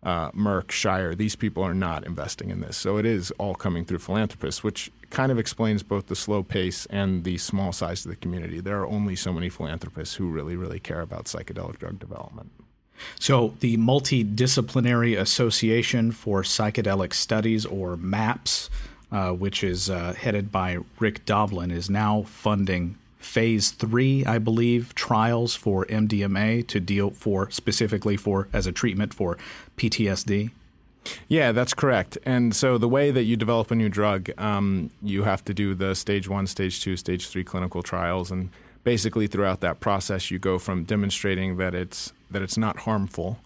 uh, 0.02 0.30
Merck, 0.30 0.70
Shire, 0.70 1.14
these 1.14 1.36
people 1.36 1.62
are 1.62 1.74
not 1.74 2.06
investing 2.06 2.50
in 2.50 2.60
this. 2.60 2.76
So 2.76 2.96
it 2.96 3.04
is 3.04 3.30
all 3.32 3.54
coming 3.54 3.84
through 3.84 3.98
philanthropists, 3.98 4.64
which 4.64 4.90
kind 5.10 5.30
of 5.30 5.38
explains 5.38 5.82
both 5.82 6.06
the 6.06 6.16
slow 6.16 6.42
pace 6.42 6.86
and 6.86 7.24
the 7.24 7.36
small 7.38 7.72
size 7.72 8.04
of 8.04 8.10
the 8.10 8.16
community. 8.16 8.60
There 8.60 8.80
are 8.80 8.86
only 8.86 9.14
so 9.16 9.32
many 9.32 9.48
philanthropists 9.48 10.14
who 10.14 10.30
really, 10.30 10.56
really 10.56 10.80
care 10.80 11.02
about 11.02 11.26
psychedelic 11.26 11.78
drug 11.78 11.98
development. 11.98 12.50
So, 13.18 13.54
the 13.60 13.76
Multidisciplinary 13.76 15.18
Association 15.18 16.12
for 16.12 16.42
Psychedelic 16.42 17.12
Studies, 17.12 17.66
or 17.66 17.96
MAPS, 17.96 18.70
uh, 19.12 19.32
which 19.32 19.64
is 19.64 19.90
uh, 19.90 20.14
headed 20.14 20.52
by 20.52 20.78
Rick 20.98 21.24
Doblin, 21.24 21.70
is 21.70 21.90
now 21.90 22.22
funding 22.22 22.96
phase 23.18 23.70
three, 23.70 24.24
I 24.24 24.38
believe, 24.38 24.94
trials 24.94 25.54
for 25.54 25.84
MDMA 25.86 26.66
to 26.68 26.80
deal 26.80 27.10
for 27.10 27.50
specifically 27.50 28.16
for 28.16 28.48
as 28.52 28.66
a 28.66 28.72
treatment 28.72 29.14
for 29.14 29.36
PTSD. 29.76 30.50
Yeah, 31.28 31.52
that's 31.52 31.74
correct. 31.74 32.18
And 32.24 32.54
so 32.54 32.78
the 32.78 32.88
way 32.88 33.10
that 33.10 33.24
you 33.24 33.36
develop 33.36 33.70
a 33.70 33.74
new 33.74 33.88
drug, 33.88 34.30
um, 34.38 34.90
you 35.02 35.22
have 35.22 35.44
to 35.46 35.54
do 35.54 35.74
the 35.74 35.94
stage 35.94 36.28
one, 36.28 36.46
stage 36.46 36.82
two, 36.82 36.96
stage 36.96 37.28
three 37.28 37.44
clinical 37.44 37.82
trials, 37.82 38.30
and 38.30 38.50
basically 38.84 39.26
throughout 39.26 39.60
that 39.60 39.80
process, 39.80 40.30
you 40.30 40.38
go 40.38 40.58
from 40.58 40.84
demonstrating 40.84 41.56
that 41.58 41.74
it's 41.74 42.12
that 42.30 42.42
it's 42.42 42.56
not 42.56 42.78
harmful 42.80 43.38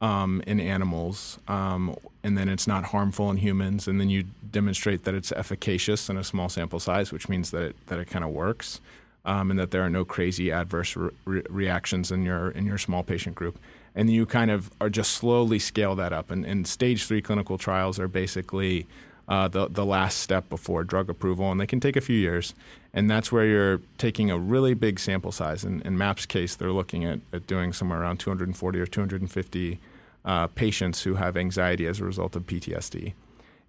um, 0.00 0.42
in 0.46 0.60
animals, 0.60 1.38
um, 1.48 1.96
and 2.22 2.38
then 2.38 2.48
it's 2.48 2.66
not 2.66 2.84
harmful 2.84 3.30
in 3.30 3.36
humans, 3.38 3.88
and 3.88 4.00
then 4.00 4.08
you 4.08 4.24
demonstrate 4.50 5.04
that 5.04 5.14
it's 5.14 5.32
efficacious 5.32 6.08
in 6.08 6.16
a 6.16 6.24
small 6.24 6.48
sample 6.48 6.78
size, 6.78 7.12
which 7.12 7.28
means 7.28 7.50
that 7.50 7.62
it, 7.62 7.76
that 7.86 7.98
it 7.98 8.06
kind 8.06 8.24
of 8.24 8.30
works, 8.30 8.80
um, 9.24 9.50
and 9.50 9.58
that 9.58 9.70
there 9.72 9.82
are 9.82 9.90
no 9.90 10.04
crazy 10.04 10.52
adverse 10.52 10.96
re- 10.96 11.42
reactions 11.48 12.12
in 12.12 12.24
your 12.24 12.50
in 12.50 12.64
your 12.64 12.78
small 12.78 13.02
patient 13.02 13.34
group, 13.34 13.58
and 13.94 14.10
you 14.10 14.24
kind 14.24 14.50
of 14.50 14.70
are 14.80 14.90
just 14.90 15.12
slowly 15.12 15.58
scale 15.58 15.94
that 15.96 16.12
up. 16.12 16.30
And, 16.30 16.44
and 16.46 16.66
stage 16.66 17.06
three 17.06 17.20
clinical 17.20 17.58
trials 17.58 17.98
are 17.98 18.08
basically 18.08 18.86
uh, 19.28 19.46
the 19.48 19.68
the 19.68 19.84
last 19.84 20.18
step 20.18 20.48
before 20.48 20.84
drug 20.84 21.10
approval, 21.10 21.50
and 21.50 21.60
they 21.60 21.66
can 21.66 21.80
take 21.80 21.96
a 21.96 22.00
few 22.00 22.16
years. 22.16 22.54
And 22.94 23.10
that's 23.10 23.30
where 23.30 23.44
you're 23.44 23.80
taking 23.98 24.30
a 24.30 24.38
really 24.38 24.74
big 24.74 24.98
sample 24.98 25.30
size. 25.30 25.62
In, 25.62 25.82
in 25.82 25.98
MAPS' 25.98 26.26
case, 26.26 26.56
they're 26.56 26.72
looking 26.72 27.04
at, 27.04 27.20
at 27.32 27.46
doing 27.46 27.72
somewhere 27.72 28.00
around 28.00 28.18
240 28.18 28.80
or 28.80 28.86
250 28.86 29.78
uh, 30.24 30.46
patients 30.48 31.02
who 31.02 31.14
have 31.14 31.36
anxiety 31.36 31.86
as 31.86 32.00
a 32.00 32.04
result 32.04 32.34
of 32.34 32.46
PTSD. 32.46 33.12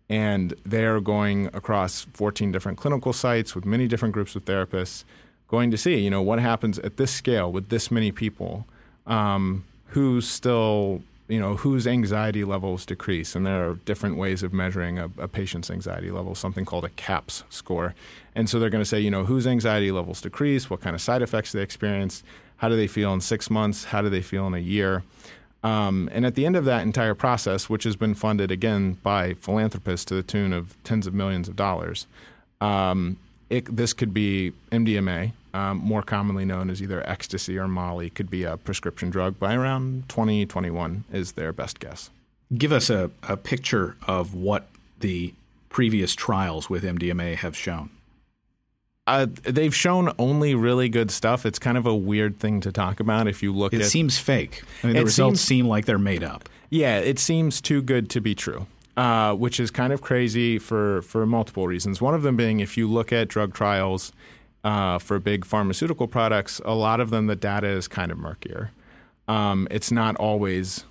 And 0.10 0.56
they're 0.66 1.00
going 1.00 1.48
across 1.48 2.08
14 2.14 2.52
different 2.52 2.78
clinical 2.78 3.14
sites 3.14 3.54
with 3.54 3.66
many 3.66 3.88
different 3.88 4.14
groups 4.14 4.36
of 4.36 4.46
therapists, 4.46 5.04
going 5.48 5.70
to 5.70 5.78
see, 5.78 5.98
you 5.98 6.10
know, 6.10 6.22
what 6.22 6.40
happens 6.40 6.80
at 6.80 6.98
this 6.98 7.12
scale 7.12 7.52
with 7.52 7.70
this 7.70 7.92
many 7.92 8.12
people, 8.12 8.66
um, 9.06 9.66
who's 9.88 10.28
still, 10.28 11.04
you 11.30 11.40
know, 11.40 11.56
whose 11.56 11.86
anxiety 11.86 12.44
levels 12.44 12.86
decrease. 12.86 13.36
And 13.36 13.46
there 13.46 13.70
are 13.70 13.76
different 13.76 14.18
ways 14.18 14.42
of 14.42 14.52
measuring 14.52 14.98
a, 14.98 15.10
a 15.20 15.28
patient's 15.28 15.70
anxiety 15.70 16.10
level, 16.10 16.34
something 16.34 16.66
called 16.66 16.84
a 16.84 16.90
CAPS 16.90 17.44
score. 17.50 17.94
And 18.34 18.50
so 18.50 18.60
they're 18.60 18.72
going 18.72 18.84
to 18.84 18.90
say, 18.90 19.00
you 19.00 19.12
know, 19.12 19.24
whose 19.24 19.46
anxiety 19.46 19.92
levels 19.92 20.22
decrease, 20.22 20.70
what 20.70 20.82
kind 20.82 20.96
of 20.96 21.02
side 21.02 21.22
effects 21.22 21.52
they 21.52 21.62
experience, 21.62 22.24
how 22.58 22.68
do 22.68 22.76
they 22.76 22.88
feel 22.88 23.14
in 23.14 23.22
six 23.22 23.50
months, 23.50 23.86
how 23.86 24.02
do 24.02 24.10
they 24.10 24.24
feel 24.24 24.48
in 24.48 24.56
a 24.56 24.60
year. 24.60 25.04
Um, 25.64 26.10
and 26.12 26.26
at 26.26 26.34
the 26.34 26.48
end 26.48 26.56
of 26.56 26.66
that 26.66 26.82
entire 26.82 27.14
process, 27.14 27.70
which 27.70 27.84
has 27.84 27.96
been 27.96 28.16
funded 28.16 28.50
again 28.50 28.94
by 29.04 29.36
philanthropists 29.36 30.06
to 30.06 30.16
the 30.16 30.24
tune 30.24 30.52
of 30.52 30.82
tens 30.84 31.06
of 31.06 31.14
millions 31.14 31.48
of 31.48 31.56
dollars, 31.56 32.08
um, 32.60 33.18
it, 33.52 33.76
this 33.76 33.94
could 33.94 34.14
be 34.14 34.54
MDMA, 34.72 35.34
um, 35.54 35.78
more 35.78 36.02
commonly 36.02 36.46
known 36.46 36.70
as 36.70 36.82
either 36.82 37.08
ecstasy 37.10 37.58
or 37.58 37.68
Molly, 37.68 38.10
could 38.10 38.30
be 38.30 38.44
a 38.44 38.58
prescription 38.58 39.10
drug 39.10 39.40
by 39.40 39.56
around 39.56 40.08
2021 40.10 41.06
is 41.12 41.34
their 41.34 41.52
best 41.52 41.80
guess. 41.80 42.10
Give 42.56 42.72
us 42.72 42.90
a, 42.90 43.12
a 43.24 43.38
picture 43.38 43.96
of 44.08 44.34
what 44.34 44.68
the 45.00 45.34
previous 45.70 46.16
trials 46.16 46.70
with 46.70 46.84
MDMA 46.84 47.36
have 47.36 47.56
shown. 47.56 47.90
Uh, 49.10 49.26
they've 49.44 49.74
shown 49.74 50.14
only 50.20 50.54
really 50.54 50.88
good 50.88 51.10
stuff. 51.10 51.44
It's 51.46 51.58
kind 51.58 51.78
of 51.78 51.88
a 51.88 51.96
weird 51.96 52.40
thing 52.40 52.62
to 52.62 52.72
talk 52.72 53.00
about 53.00 53.28
if 53.28 53.42
you 53.42 53.52
look 53.52 53.74
it 53.74 53.78
at. 53.78 53.82
It 53.88 53.90
seems 53.90 54.20
fake. 54.20 54.64
I 54.84 54.88
mean, 54.88 54.96
the 54.96 55.04
results 55.04 55.40
seems, 55.40 55.48
seem 55.48 55.68
like 55.68 55.86
they're 55.86 55.98
made 55.98 56.24
up. 56.24 56.48
Yeah, 56.70 57.00
it 57.00 57.18
seems 57.18 57.60
too 57.60 57.82
good 57.82 58.12
to 58.12 58.22
be 58.22 58.36
true, 58.36 58.68
uh, 58.98 59.34
which 59.34 59.60
is 59.60 59.72
kind 59.72 59.94
of 59.94 60.02
crazy 60.02 60.60
for, 60.60 61.02
for 61.02 61.26
multiple 61.26 61.66
reasons. 61.66 62.00
One 62.00 62.14
of 62.14 62.22
them 62.22 62.36
being 62.36 62.60
if 62.60 62.78
you 62.78 62.88
look 62.88 63.12
at 63.12 63.30
drug 63.30 63.56
trials 63.56 64.12
uh, 64.64 65.00
for 65.00 65.20
big 65.20 65.46
pharmaceutical 65.46 66.08
products, 66.08 66.60
a 66.66 66.74
lot 66.74 67.00
of 67.00 67.10
them 67.10 67.28
the 67.28 67.36
data 67.36 67.68
is 67.68 67.88
kind 67.88 68.12
of 68.12 68.18
murkier. 68.18 68.72
Um, 69.28 69.68
it's 69.72 69.92
not 69.92 70.16
always 70.18 70.86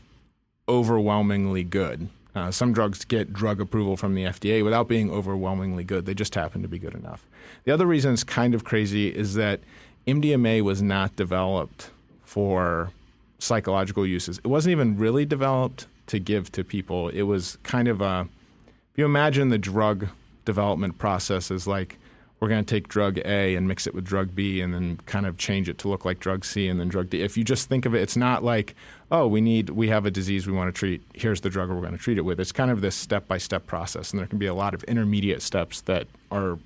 overwhelmingly 0.69 1.65
good. 1.65 2.09
Uh, 2.35 2.51
some 2.51 2.73
drugs 2.73 3.05
get 3.05 3.33
drug 3.33 3.61
approval 3.61 3.97
from 3.97 4.15
the 4.15 4.23
FDA 4.25 4.63
without 4.63 4.87
being 4.87 5.11
overwhelmingly 5.11 5.83
good. 5.83 6.07
They 6.07 6.15
just 6.15 6.35
happen 6.35 6.63
to 6.63 6.69
be 6.69 6.79
good 6.79 6.95
enough. 6.95 7.27
The 7.65 7.73
other 7.73 7.87
reason 7.87 8.13
it's 8.13 8.23
kind 8.23 8.55
of 8.55 8.65
crazy 8.65 9.09
is 9.09 9.35
that 9.35 9.61
MDMA 10.07 10.63
was 10.63 10.81
not 10.81 11.17
developed 11.17 11.91
for 12.25 12.93
psychological 13.39 14.07
uses. 14.07 14.39
It 14.39 14.47
wasn't 14.47 14.73
even 14.73 14.97
really 14.97 15.25
developed 15.25 15.87
to 16.07 16.19
give 16.19 16.53
to 16.53 16.65
people. 16.65 17.09
It 17.09 17.23
was 17.23 17.59
kind 17.63 17.89
of 17.89 18.01
a, 18.01 18.29
if 18.93 18.99
you 18.99 19.05
imagine 19.05 19.49
the 19.49 19.59
drug 19.59 20.09
development 20.45 20.99
process 20.99 21.51
is 21.51 21.67
like, 21.67 21.99
we're 22.41 22.49
going 22.49 22.65
to 22.65 22.75
take 22.75 22.89
drug 22.89 23.19
A 23.25 23.57
and 23.57 23.67
mix 23.67 23.87
it 23.87 23.95
with 23.95 24.05
drug 24.05 24.35
B 24.35 24.61
and 24.61 24.73
then 24.73 24.99
kind 25.07 25.27
of 25.27 25.39
change 25.39 25.69
it 25.69 25.79
to 25.79 25.89
look 25.89 26.05
like 26.05 26.21
drug 26.21 26.45
C 26.45 26.69
and 26.69 26.79
then 26.79 26.89
drug 26.89 27.11
D. 27.11 27.23
If 27.23 27.37
you 27.37 27.45
just 27.45 27.69
think 27.69 27.85
of 27.85 27.95
it, 27.95 28.01
it's 28.01 28.17
not 28.17 28.45
like, 28.45 28.75
oh, 29.11 29.27
we 29.27 29.41
need, 29.41 29.71
we 29.71 29.89
have 29.89 30.07
a 30.07 30.11
disease 30.11 30.47
we 30.47 30.53
want 30.53 30.73
to 30.73 30.79
treat. 30.79 31.03
Here's 31.15 31.41
the 31.41 31.51
drug 31.51 31.69
we're 31.69 31.81
going 31.81 31.93
to 31.93 31.99
treat 31.99 32.19
it 32.19 32.23
with. 32.23 32.39
It's 32.39 32.53
kind 32.53 32.71
of 32.71 32.81
this 32.81 32.95
step 32.95 33.27
by 33.27 33.39
step 33.39 33.67
process. 33.67 34.13
And 34.13 34.21
there 34.21 34.27
can 34.27 34.39
be 34.39 34.47
a 34.47 34.55
lot 34.55 34.73
of 34.73 34.85
intermediate 34.85 35.43
steps 35.43 35.81
that 35.83 36.07
are 36.31 36.59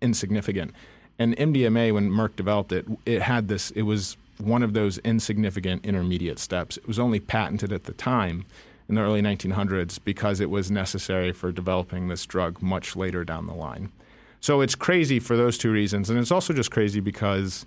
insignificant. 0.00 0.74
And 1.18 1.36
MDMA, 1.36 1.94
when 1.94 2.10
Merck 2.10 2.34
developed 2.34 2.72
it, 2.72 2.86
it 3.06 3.22
had 3.22 3.46
this, 3.46 3.70
it 3.72 3.82
was 3.82 4.16
one 4.38 4.62
of 4.64 4.72
those 4.72 4.98
insignificant 4.98 5.84
intermediate 5.86 6.40
steps. 6.40 6.78
It 6.78 6.88
was 6.88 6.98
only 6.98 7.20
patented 7.20 7.72
at 7.72 7.84
the 7.84 7.92
time 7.92 8.44
in 8.88 8.96
the 8.96 9.02
early 9.02 9.22
1900s 9.22 10.00
because 10.04 10.40
it 10.40 10.50
was 10.50 10.70
necessary 10.70 11.32
for 11.32 11.52
developing 11.52 12.08
this 12.08 12.26
drug 12.26 12.60
much 12.60 12.96
later 12.96 13.24
down 13.24 13.46
the 13.46 13.54
line. 13.54 13.92
So 14.42 14.60
it's 14.60 14.74
crazy 14.74 15.20
for 15.20 15.36
those 15.36 15.56
two 15.56 15.70
reasons, 15.70 16.10
and 16.10 16.18
it's 16.18 16.32
also 16.32 16.52
just 16.52 16.72
crazy 16.72 16.98
because 16.98 17.64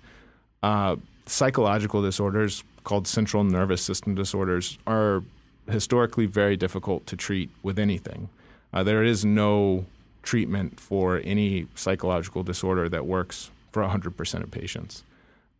uh, 0.62 0.96
psychological 1.24 2.02
disorders 2.02 2.62
called 2.84 3.08
central 3.08 3.44
nervous 3.44 3.80
system 3.80 4.14
disorders 4.14 4.78
are 4.86 5.24
historically 5.70 6.26
very 6.26 6.54
difficult 6.54 7.06
to 7.06 7.16
treat 7.16 7.48
with 7.62 7.78
anything. 7.78 8.28
Uh, 8.74 8.82
there 8.82 9.02
is 9.02 9.24
no 9.24 9.86
treatment 10.22 10.78
for 10.78 11.22
any 11.24 11.66
psychological 11.74 12.42
disorder 12.42 12.90
that 12.90 13.06
works 13.06 13.50
for 13.72 13.82
100% 13.82 14.42
of 14.42 14.50
patients. 14.50 15.02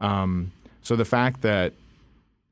Um, 0.02 0.52
so 0.82 0.96
the 0.96 1.06
fact 1.06 1.40
that 1.40 1.72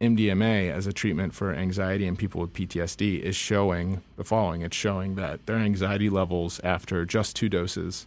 MDMA 0.00 0.72
as 0.72 0.86
a 0.86 0.92
treatment 0.92 1.34
for 1.34 1.52
anxiety 1.52 2.06
in 2.06 2.16
people 2.16 2.40
with 2.40 2.54
PTSD 2.54 3.20
is 3.20 3.36
showing 3.36 4.02
the 4.16 4.24
following 4.24 4.62
it's 4.62 4.76
showing 4.76 5.14
that 5.16 5.44
their 5.46 5.56
anxiety 5.56 6.10
levels 6.10 6.60
after 6.64 7.04
just 7.04 7.36
two 7.36 7.48
doses 7.48 8.06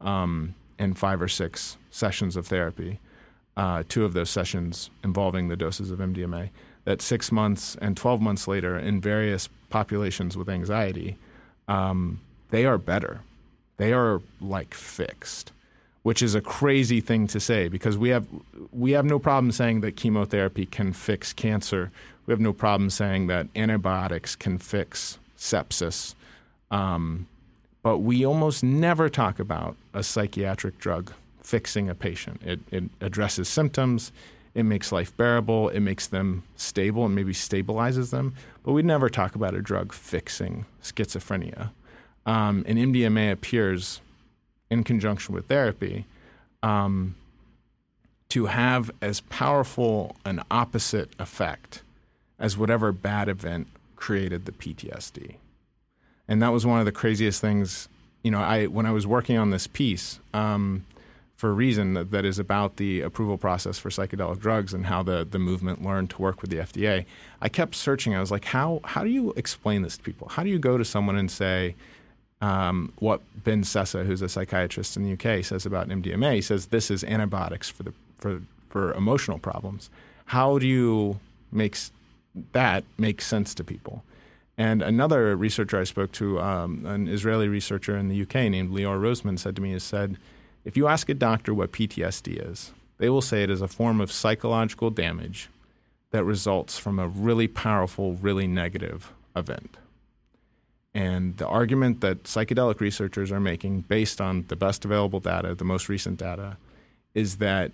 um, 0.00 0.54
five 0.94 1.20
or 1.20 1.28
six 1.28 1.76
sessions 1.90 2.36
of 2.36 2.46
therapy, 2.46 3.00
uh, 3.56 3.82
two 3.88 4.04
of 4.04 4.12
those 4.12 4.30
sessions 4.30 4.90
involving 5.02 5.48
the 5.48 5.56
doses 5.56 5.90
of 5.90 5.98
MDMA, 5.98 6.50
that 6.84 7.02
six 7.02 7.32
months 7.32 7.76
and 7.80 7.96
12 7.96 8.20
months 8.20 8.46
later, 8.46 8.78
in 8.78 9.00
various 9.00 9.48
populations 9.70 10.36
with 10.36 10.48
anxiety, 10.48 11.16
um, 11.68 12.20
they 12.50 12.64
are 12.64 12.78
better. 12.78 13.20
They 13.76 13.92
are 13.92 14.22
like 14.40 14.72
fixed, 14.72 15.52
which 16.02 16.22
is 16.22 16.34
a 16.34 16.40
crazy 16.40 17.00
thing 17.00 17.26
to 17.28 17.40
say 17.40 17.68
because 17.68 17.98
we 17.98 18.10
have 18.10 18.26
we 18.72 18.92
have 18.92 19.04
no 19.04 19.18
problem 19.18 19.52
saying 19.52 19.80
that 19.82 19.96
chemotherapy 19.96 20.66
can 20.66 20.92
fix 20.92 21.32
cancer. 21.32 21.90
We 22.24 22.32
have 22.32 22.40
no 22.40 22.52
problem 22.52 22.90
saying 22.90 23.26
that 23.26 23.48
antibiotics 23.54 24.36
can 24.36 24.58
fix 24.58 25.18
sepsis. 25.36 26.14
Um, 26.70 27.26
but 27.86 27.98
we 27.98 28.26
almost 28.26 28.64
never 28.64 29.08
talk 29.08 29.38
about 29.38 29.76
a 29.94 30.02
psychiatric 30.02 30.76
drug 30.80 31.12
fixing 31.40 31.88
a 31.88 31.94
patient. 31.94 32.42
It, 32.44 32.58
it 32.72 32.82
addresses 33.00 33.48
symptoms, 33.48 34.10
it 34.54 34.64
makes 34.64 34.90
life 34.90 35.16
bearable, 35.16 35.68
it 35.68 35.78
makes 35.78 36.08
them 36.08 36.42
stable, 36.56 37.04
and 37.04 37.14
maybe 37.14 37.32
stabilizes 37.32 38.10
them. 38.10 38.34
But 38.64 38.72
we 38.72 38.82
never 38.82 39.08
talk 39.08 39.36
about 39.36 39.54
a 39.54 39.62
drug 39.62 39.92
fixing 39.92 40.66
schizophrenia. 40.82 41.70
Um, 42.26 42.64
and 42.66 42.76
MDMA 42.76 43.30
appears 43.30 44.00
in 44.68 44.82
conjunction 44.82 45.32
with 45.32 45.46
therapy 45.46 46.06
um, 46.64 47.14
to 48.30 48.46
have 48.46 48.90
as 49.00 49.20
powerful 49.20 50.16
an 50.24 50.42
opposite 50.50 51.10
effect 51.20 51.82
as 52.36 52.58
whatever 52.58 52.90
bad 52.90 53.28
event 53.28 53.68
created 53.94 54.44
the 54.44 54.50
PTSD 54.50 55.36
and 56.28 56.42
that 56.42 56.52
was 56.52 56.66
one 56.66 56.78
of 56.80 56.86
the 56.86 56.92
craziest 56.92 57.40
things. 57.40 57.88
You 58.22 58.30
know, 58.30 58.40
I 58.40 58.66
when 58.66 58.86
I 58.86 58.90
was 58.90 59.06
working 59.06 59.38
on 59.38 59.50
this 59.50 59.66
piece 59.66 60.20
um, 60.34 60.84
for 61.36 61.50
a 61.50 61.52
reason 61.52 61.94
that, 61.94 62.10
that 62.10 62.24
is 62.24 62.38
about 62.38 62.76
the 62.76 63.00
approval 63.00 63.38
process 63.38 63.78
for 63.78 63.90
psychedelic 63.90 64.40
drugs 64.40 64.74
and 64.74 64.86
how 64.86 65.02
the 65.02 65.24
the 65.24 65.38
movement 65.38 65.84
learned 65.84 66.10
to 66.10 66.22
work 66.22 66.42
with 66.42 66.50
the 66.50 66.58
FDA. 66.58 67.04
I 67.40 67.48
kept 67.48 67.74
searching. 67.74 68.14
I 68.14 68.20
was 68.20 68.30
like, 68.30 68.46
how 68.46 68.80
how 68.84 69.04
do 69.04 69.10
you 69.10 69.32
explain 69.36 69.82
this 69.82 69.96
to 69.96 70.02
people? 70.02 70.28
How 70.28 70.42
do 70.42 70.50
you 70.50 70.58
go 70.58 70.78
to 70.78 70.84
someone 70.84 71.16
and 71.16 71.30
say? 71.30 71.74
Um, 72.42 72.92
what 72.98 73.22
Ben 73.44 73.62
Sessa, 73.62 74.04
who's 74.04 74.20
a 74.20 74.28
psychiatrist 74.28 74.94
in 74.98 75.04
the 75.04 75.14
UK, 75.14 75.42
says 75.42 75.64
about 75.64 75.88
MDMA. 75.88 76.34
He 76.34 76.42
says 76.42 76.66
this 76.66 76.90
is 76.90 77.02
antibiotics 77.02 77.70
for 77.70 77.82
the 77.82 77.94
for 78.18 78.42
for 78.68 78.92
emotional 78.92 79.38
problems. 79.38 79.88
How 80.26 80.58
do 80.58 80.66
you 80.66 81.18
make 81.50 81.78
that 82.52 82.84
make 82.98 83.22
sense 83.22 83.54
to 83.54 83.64
people? 83.64 84.02
And 84.58 84.82
another 84.82 85.36
researcher 85.36 85.78
I 85.78 85.84
spoke 85.84 86.12
to, 86.12 86.40
um, 86.40 86.86
an 86.86 87.08
Israeli 87.08 87.48
researcher 87.48 87.96
in 87.96 88.08
the 88.08 88.22
UK 88.22 88.48
named 88.48 88.70
Leor 88.70 88.98
Roseman, 88.98 89.38
said 89.38 89.54
to 89.56 89.62
me, 89.62 89.72
"He 89.72 89.78
said, 89.78 90.16
if 90.64 90.76
you 90.76 90.88
ask 90.88 91.08
a 91.08 91.14
doctor 91.14 91.52
what 91.52 91.72
PTSD 91.72 92.38
is, 92.38 92.72
they 92.98 93.10
will 93.10 93.22
say 93.22 93.42
it 93.42 93.50
is 93.50 93.60
a 93.60 93.68
form 93.68 94.00
of 94.00 94.10
psychological 94.10 94.90
damage 94.90 95.48
that 96.10 96.24
results 96.24 96.78
from 96.78 96.98
a 96.98 97.06
really 97.06 97.48
powerful, 97.48 98.14
really 98.14 98.46
negative 98.46 99.12
event." 99.34 99.76
And 100.94 101.36
the 101.36 101.46
argument 101.46 102.00
that 102.00 102.22
psychedelic 102.22 102.80
researchers 102.80 103.30
are 103.30 103.40
making, 103.40 103.82
based 103.82 104.18
on 104.18 104.46
the 104.48 104.56
best 104.56 104.86
available 104.86 105.20
data, 105.20 105.54
the 105.54 105.64
most 105.64 105.90
recent 105.90 106.18
data, 106.18 106.56
is 107.12 107.36
that 107.36 107.72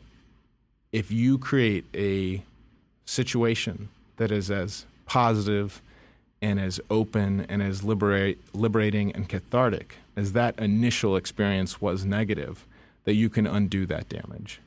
if 0.91 1.13
you 1.13 1.39
create 1.39 1.85
a 1.95 2.43
situation 3.05 3.91
that 4.17 4.33
is 4.33 4.51
as 4.51 4.87
positive 5.07 5.81
and 6.43 6.61
as 6.61 6.81
open 6.91 7.47
and 7.49 7.63
as 7.63 7.85
liberate, 7.85 8.39
liberating 8.53 9.13
and 9.13 9.29
cathartic 9.29 9.97
as 10.17 10.33
that 10.33 10.59
initial 10.59 11.17
experience 11.17 11.81
was 11.81 12.05
negative, 12.05 12.67
that 13.05 13.15
you 13.15 13.31
can 13.31 13.47
undo 13.47 13.87
that 13.87 14.09
damage. 14.09 14.61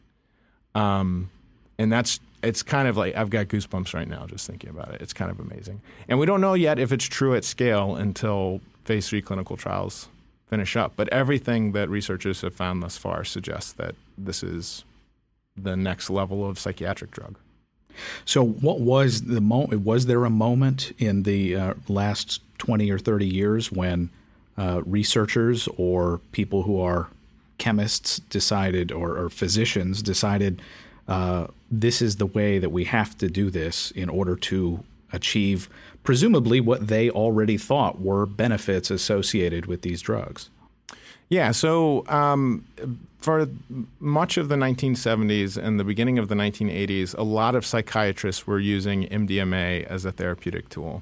Um, 0.73 1.29
and 1.77 1.91
that's 1.91 2.19
it's 2.41 2.63
kind 2.63 2.87
of 2.87 2.95
like 2.95 3.15
I've 3.15 3.29
got 3.29 3.47
goosebumps 3.47 3.93
right 3.93 4.07
now 4.07 4.25
just 4.25 4.47
thinking 4.47 4.69
about 4.69 4.93
it. 4.93 5.01
It's 5.01 5.13
kind 5.13 5.29
of 5.29 5.39
amazing, 5.39 5.81
and 6.07 6.19
we 6.19 6.25
don't 6.25 6.41
know 6.41 6.53
yet 6.53 6.79
if 6.79 6.91
it's 6.91 7.05
true 7.05 7.35
at 7.35 7.43
scale 7.43 7.95
until 7.95 8.61
phase 8.85 9.09
three 9.09 9.21
clinical 9.21 9.57
trials 9.57 10.07
finish 10.47 10.75
up. 10.75 10.93
But 10.95 11.09
everything 11.09 11.73
that 11.73 11.89
researchers 11.89 12.41
have 12.41 12.53
found 12.53 12.81
thus 12.81 12.97
far 12.97 13.23
suggests 13.23 13.73
that 13.73 13.95
this 14.17 14.43
is 14.43 14.85
the 15.57 15.75
next 15.75 16.09
level 16.09 16.47
of 16.47 16.59
psychiatric 16.59 17.11
drug. 17.11 17.37
So, 18.25 18.43
what 18.43 18.79
was 18.79 19.23
the 19.23 19.41
moment? 19.41 19.85
Was 19.85 20.05
there 20.05 20.25
a 20.25 20.29
moment 20.29 20.91
in 20.97 21.23
the 21.23 21.55
uh, 21.55 21.73
last 21.87 22.41
twenty 22.57 22.89
or 22.91 22.99
thirty 22.99 23.27
years 23.27 23.71
when 23.71 24.09
uh, 24.57 24.81
researchers 24.85 25.67
or 25.77 26.19
people 26.31 26.63
who 26.63 26.79
are 26.81 27.09
chemists 27.57 28.19
decided, 28.19 28.91
or, 28.91 29.17
or 29.17 29.29
physicians 29.29 30.01
decided, 30.01 30.61
uh, 31.07 31.47
this 31.71 32.01
is 32.01 32.17
the 32.17 32.25
way 32.25 32.59
that 32.59 32.69
we 32.69 32.85
have 32.85 33.17
to 33.17 33.29
do 33.29 33.49
this 33.49 33.91
in 33.91 34.09
order 34.09 34.35
to 34.35 34.83
achieve, 35.13 35.69
presumably, 36.03 36.59
what 36.59 36.87
they 36.87 37.09
already 37.09 37.57
thought 37.57 38.01
were 38.01 38.25
benefits 38.25 38.91
associated 38.91 39.65
with 39.65 39.81
these 39.81 40.01
drugs? 40.01 40.49
Yeah, 41.29 41.51
so 41.51 42.05
um, 42.07 42.65
for 43.17 43.47
much 43.99 44.37
of 44.37 44.49
the 44.49 44.55
1970s 44.55 45.57
and 45.57 45.79
the 45.79 45.83
beginning 45.83 46.19
of 46.19 46.27
the 46.27 46.35
1980s, 46.35 47.17
a 47.17 47.23
lot 47.23 47.55
of 47.55 47.65
psychiatrists 47.65 48.45
were 48.45 48.59
using 48.59 49.07
MDMA 49.07 49.85
as 49.85 50.05
a 50.05 50.11
therapeutic 50.11 50.69
tool. 50.69 51.01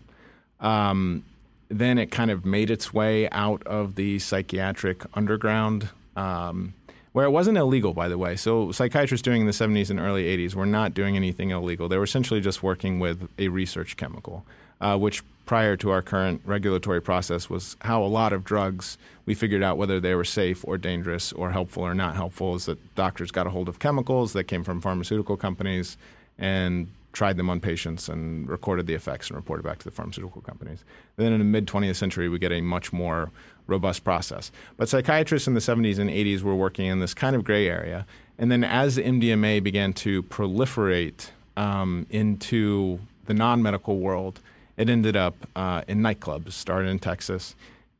Um, 0.62 1.25
then 1.68 1.98
it 1.98 2.12
kind 2.12 2.32
of 2.32 2.46
made 2.46 2.70
its 2.70 2.94
way 2.94 3.30
out 3.32 3.62
of 3.63 3.96
the 3.96 4.20
psychiatric 4.20 5.03
underground, 5.15 5.89
um, 6.15 6.74
where 7.12 7.25
it 7.25 7.32
wasn't 7.32 7.58
illegal, 7.58 7.94
by 7.94 8.08
the 8.08 8.18
way. 8.18 8.38
So 8.38 8.72
psychiatrists 8.72 9.24
doing 9.24 9.42
in 9.42 9.48
the 9.48 9.53
70s 9.53 9.89
and 9.89 10.00
early 10.00 10.25
80s 10.25 10.56
were 10.56 10.65
not 10.65 10.94
doing 10.94 11.18
anything 11.18 11.50
illegal. 11.50 11.89
They 11.89 11.98
were 11.98 12.03
essentially 12.03 12.39
just 12.42 12.63
working 12.63 13.00
with 13.00 13.30
a 13.38 13.50
research 13.50 13.98
chemical, 13.98 14.46
uh, 14.84 14.98
which 14.98 15.24
prior 15.46 15.75
to 15.78 15.90
our 15.90 16.02
current 16.02 16.42
regulatory 16.46 17.02
process 17.02 17.50
was 17.50 17.75
how 17.82 18.04
a 18.04 18.06
lot 18.06 18.34
of 18.34 18.44
drugs 18.44 18.98
we 19.25 19.34
figured 19.34 19.63
out 19.63 19.78
whether 19.78 20.00
they 20.00 20.13
were 20.13 20.24
safe 20.24 20.63
or 20.68 20.78
dangerous 20.78 21.32
or 21.34 21.52
helpful 21.52 21.84
or 21.84 21.94
not 21.94 22.16
helpful 22.16 22.56
is 22.56 22.66
that 22.66 22.96
doctors 22.96 23.32
got 23.32 23.48
a 23.48 23.50
hold 23.50 23.68
of 23.68 23.80
chemicals 23.80 24.34
that 24.34 24.46
came 24.46 24.63
from 24.63 24.82
pharmaceutical 24.82 25.38
companies 25.38 25.98
and 26.38 26.88
tried 27.13 27.38
them 27.38 27.50
on 27.50 27.60
patients 27.60 28.10
and 28.10 28.50
recorded 28.50 28.88
the 28.88 28.94
effects 28.94 29.30
and 29.30 29.38
reported 29.38 29.63
back 29.63 29.78
to 29.78 29.86
the 29.86 29.92
pharmaceutical 29.92 30.42
companies. 30.42 30.84
And 31.18 31.25
then 31.25 31.34
in 31.34 31.40
the 31.40 31.46
mid 31.46 31.68
20th 31.68 31.96
century, 31.96 32.28
we 32.28 32.40
get 32.40 32.52
a 32.52 32.62
much 32.62 32.92
more 32.92 33.32
robust 33.68 34.04
process. 34.04 34.52
But 34.78 34.90
psychiatrists 34.90 35.48
in 35.48 35.54
the 35.54 35.60
70s 35.60 36.00
and 36.00 36.10
80s 36.10 36.42
were 36.42 36.56
working 36.56 36.88
in 36.88 37.00
this 37.00 37.13
kind 37.13 37.36
of 37.36 37.44
gray 37.44 37.70
area. 37.70 38.06
And 38.38 38.52
then 38.52 38.63
as 38.63 38.98
MDMA 38.98 39.62
began 39.62 39.94
to 39.94 40.24
proliferate 40.24 41.30
um, 41.56 42.08
into 42.10 43.00
the 43.25 43.34
non 43.34 43.62
medical 43.62 44.00
world, 44.00 44.40
it 44.77 44.89
ended 44.89 45.15
up 45.15 45.36
uh, 45.56 45.82
in 45.88 46.00
nightclubs, 46.00 46.53
started 46.53 46.89
in 46.89 47.00
Texas, 47.00 47.56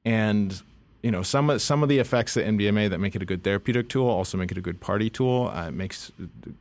and 0.06 0.62
you 1.01 1.12
know 1.12 1.22
some 1.22 1.50
of 1.50 1.62
some 1.62 1.84
of 1.84 1.89
the 1.89 2.00
effects 2.00 2.36
of 2.38 2.46
MDMA 2.46 2.89
that 2.89 3.00
make 3.00 3.15
it 3.15 3.22
a 3.22 3.25
good 3.25 3.44
therapeutic 3.44 3.89
tool 3.89 4.08
also 4.08 4.38
make 4.38 4.51
it 4.51 4.58
a 4.58 4.62
good 4.62 4.80
party 4.80 5.10
tool. 5.10 5.51
Uh, 5.53 5.68
it 5.68 5.74
makes 5.74 6.12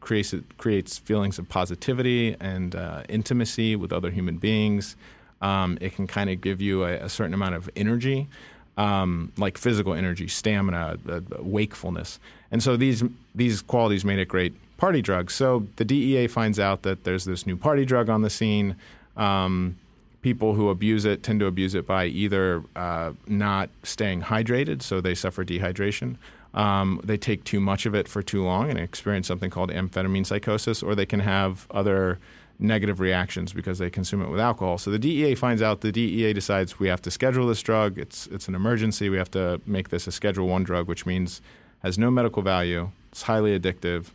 creates 0.00 0.33
it 0.33 0.45
creates 0.59 0.99
feelings 0.99 1.38
of 1.38 1.49
positivity 1.49 2.37
and 2.40 2.75
uh, 2.75 3.02
intimacy 3.09 3.76
with 3.76 3.92
other 3.92 4.11
human 4.11 4.37
beings. 4.37 4.97
Um, 5.40 5.78
it 5.81 5.95
can 5.95 6.07
kind 6.07 6.31
of 6.31 6.40
give 6.40 6.61
you 6.61 6.85
a, 6.85 6.92
a, 6.92 7.09
certain 7.09 7.35
amount 7.35 7.57
of 7.57 7.69
energy, 7.75 8.28
um, 8.76 9.33
like 9.37 9.59
physical 9.59 9.92
energy, 9.92 10.28
stamina, 10.28 10.99
uh, 11.09 11.21
wakefulness, 11.40 12.21
and 12.50 12.62
so 12.62 12.76
these 12.76 13.02
these 13.35 13.62
qualities 13.62 14.04
made 14.04 14.19
it 14.19 14.28
great 14.28 14.54
party 14.76 15.00
drug. 15.00 15.31
So 15.31 15.66
the 15.76 15.85
DEA 15.85 16.26
finds 16.26 16.61
out 16.61 16.83
that 16.83 17.04
there's 17.04 17.25
this 17.25 17.47
new 17.47 17.57
party 17.57 17.85
drug 17.85 18.09
on 18.09 18.23
the 18.23 18.31
scene. 18.31 18.76
Um, 19.16 19.76
people 20.23 20.55
who 20.55 20.71
abuse 20.71 21.05
it 21.05 21.23
tend 21.23 21.41
to 21.41 21.47
abuse 21.47 21.75
it 21.75 21.87
by 21.87 22.07
either 22.07 22.62
uh, 22.76 23.12
not 23.26 23.69
staying 23.83 24.23
hydrated, 24.23 24.81
so 24.81 25.00
they 25.00 25.14
suffer 25.14 25.45
dehydration. 25.45 26.17
Um, 26.55 27.00
they 27.02 27.17
take 27.17 27.45
too 27.45 27.61
much 27.61 27.87
of 27.87 27.95
it 27.95 28.09
for 28.09 28.23
too 28.23 28.45
long 28.45 28.71
and 28.71 28.79
experience 28.79 29.26
something 29.26 29.50
called 29.50 29.71
amphetamine 29.71 30.25
psychosis, 30.25 30.83
or 30.83 30.95
they 30.95 31.07
can 31.07 31.21
have 31.21 31.67
other 31.71 32.19
negative 32.59 33.00
reactions 33.00 33.52
because 33.52 33.79
they 33.79 33.91
consume 33.91 34.23
it 34.23 34.29
with 34.29 34.38
alcohol. 34.38 34.79
So 34.79 34.91
the 34.91 34.99
DEA 34.99 35.35
finds 35.35 35.62
out. 35.62 35.81
The 35.81 35.91
DEA 35.93 36.33
decides 36.33 36.79
we 36.79 36.88
have 36.88 37.02
to 37.02 37.11
schedule 37.11 37.47
this 37.47 37.62
drug. 37.62 37.99
It's 37.99 38.26
it's 38.29 38.49
an 38.49 38.55
emergency. 38.55 39.09
We 39.09 39.17
have 39.17 39.31
to 39.33 39.61
make 39.67 39.88
this 39.88 40.07
a 40.07 40.12
Schedule 40.12 40.47
One 40.47 40.62
drug, 40.62 40.87
which 40.88 41.05
means 41.05 41.41
has 41.83 41.99
no 41.99 42.11
medical 42.11 42.43
value. 42.43 42.91
It's 43.11 43.23
highly 43.23 43.58
addictive, 43.58 44.11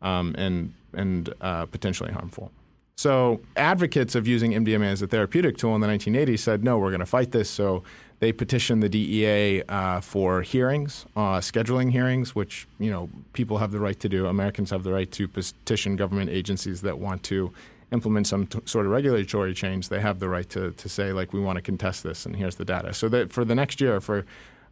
um, 0.00 0.34
and 0.36 0.72
and 0.92 1.32
uh, 1.40 1.66
potentially 1.66 2.12
harmful. 2.12 2.50
So 2.96 3.40
advocates 3.56 4.14
of 4.14 4.28
using 4.28 4.52
MDMA 4.52 4.92
as 4.92 5.02
a 5.02 5.06
therapeutic 5.06 5.56
tool 5.56 5.74
in 5.74 5.80
the 5.80 5.88
1980s 5.88 6.38
said, 6.38 6.62
no, 6.62 6.78
we're 6.78 6.90
going 6.90 7.00
to 7.00 7.06
fight 7.06 7.32
this. 7.32 7.50
So 7.50 7.82
they 8.22 8.30
petitioned 8.30 8.84
the 8.84 8.88
DEA 8.88 9.64
uh, 9.68 10.00
for 10.00 10.42
hearings, 10.42 11.06
uh, 11.16 11.38
scheduling 11.38 11.90
hearings, 11.90 12.36
which 12.36 12.68
you 12.78 12.88
know 12.88 13.10
people 13.32 13.58
have 13.58 13.72
the 13.72 13.80
right 13.80 13.98
to 13.98 14.08
do. 14.08 14.26
Americans 14.26 14.70
have 14.70 14.84
the 14.84 14.92
right 14.92 15.10
to 15.10 15.26
petition 15.26 15.96
government 15.96 16.30
agencies 16.30 16.82
that 16.82 17.00
want 17.00 17.24
to 17.24 17.52
implement 17.90 18.28
some 18.28 18.46
t- 18.46 18.60
sort 18.64 18.86
of 18.86 18.92
regulatory 18.92 19.52
change. 19.54 19.88
They 19.88 19.98
have 19.98 20.20
the 20.20 20.28
right 20.28 20.48
to, 20.50 20.70
to 20.70 20.88
say 20.88 21.12
like 21.12 21.32
we 21.32 21.40
want 21.40 21.56
to 21.56 21.62
contest 21.62 22.04
this, 22.04 22.24
and 22.24 22.36
here's 22.36 22.54
the 22.54 22.64
data. 22.64 22.94
So 22.94 23.08
that 23.08 23.32
for 23.32 23.44
the 23.44 23.56
next 23.56 23.80
year, 23.80 24.00
for 24.00 24.24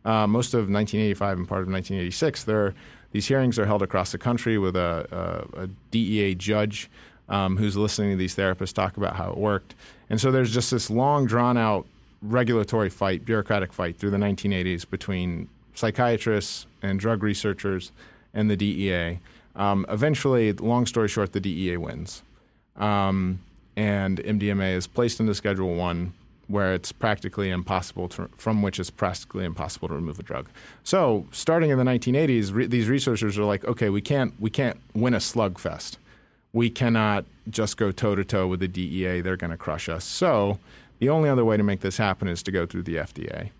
uh, 0.05 0.29
most 0.29 0.55
of 0.55 0.71
1985 0.71 1.39
and 1.39 1.49
part 1.49 1.63
of 1.63 1.69
1986, 1.69 2.45
there 2.45 2.75
these 3.11 3.27
hearings 3.27 3.59
are 3.59 3.67
held 3.67 3.83
across 3.83 4.13
the 4.13 4.19
country 4.19 4.59
with 4.59 4.77
a, 4.77 5.09
a, 5.57 5.63
a 5.63 5.67
DEA 5.91 6.37
judge 6.37 6.89
um, 7.31 7.57
who's 7.57 7.77
listening 7.77 8.11
to 8.11 8.17
these 8.17 8.37
therapists 8.37 8.75
talk 8.75 8.97
about 8.97 9.17
how 9.17 9.31
it 9.31 9.39
worked. 9.39 9.75
And 10.11 10.21
so 10.21 10.31
there's 10.31 10.53
just 10.53 10.71
this 10.71 10.91
long, 10.91 11.27
drawn 11.27 11.57
out 11.57 11.87
regulatory 12.21 12.91
fight, 12.91 13.25
bureaucratic 13.25 13.73
fight 13.73 13.97
through 13.97 14.11
the 14.11 14.19
1980s 14.19 14.89
between 14.91 15.49
psychiatrists 15.75 16.67
and 16.83 16.99
drug 17.01 17.23
researchers 17.23 17.93
and 18.35 18.51
the 18.51 18.57
DEA. 18.57 19.21
Um, 19.57 19.87
eventually, 19.89 20.53
long 20.53 20.85
story 20.87 21.09
short, 21.09 21.33
the 21.33 21.41
DEA 21.41 21.77
wins. 21.77 22.23
Um, 22.77 23.41
and 23.77 24.19
MDMA 24.19 24.75
is 24.75 24.87
placed 24.87 25.21
into 25.21 25.35
Schedule 25.35 25.75
1 25.75 26.13
where 26.49 26.75
it's 26.75 26.91
practically 26.91 27.49
impossible 27.49 28.09
to, 28.09 28.29
from 28.37 28.61
which 28.61 28.81
it's 28.81 28.91
practically 28.91 29.45
impossible 29.45 29.87
to 29.87 29.95
remove 29.95 30.19
a 30.19 30.23
drug. 30.25 30.49
So, 30.83 31.29
starting 31.31 31.71
in 31.71 31.79
the 31.79 31.85
1980s, 31.85 32.53
re- 32.53 32.67
these 32.67 32.89
researchers 32.89 33.39
are 33.39 33.45
like, 33.45 33.65
okay, 33.65 33.89
we 33.89 34.01
can't 34.01 34.35
we 34.41 34.51
can't 34.51 34.81
win 34.93 35.15
a 35.15 35.19
slugfest 35.19 35.97
we 36.53 36.71
cannot 36.71 37.25
just 37.49 37.77
go 37.77 37.93
toe 37.93 38.15
to 38.15 38.25
toe 38.25 38.47
with 38.47 38.61
the 38.61 38.69
DEA. 38.69 39.21
They're 39.21 39.37
going 39.37 39.51
to 39.51 39.57
crush 39.57 39.89
us. 39.89 40.05
So 40.05 40.59
the 40.99 41.09
only 41.09 41.29
other 41.29 41.45
way 41.45 41.57
to 41.57 41.63
make 41.63 41.81
this 41.81 41.97
happen 41.97 42.29
is 42.29 42.43
to 42.45 42.53
go 42.53 42.67
through 42.67 42.83
the 42.83 42.97
FDA, 42.97 43.51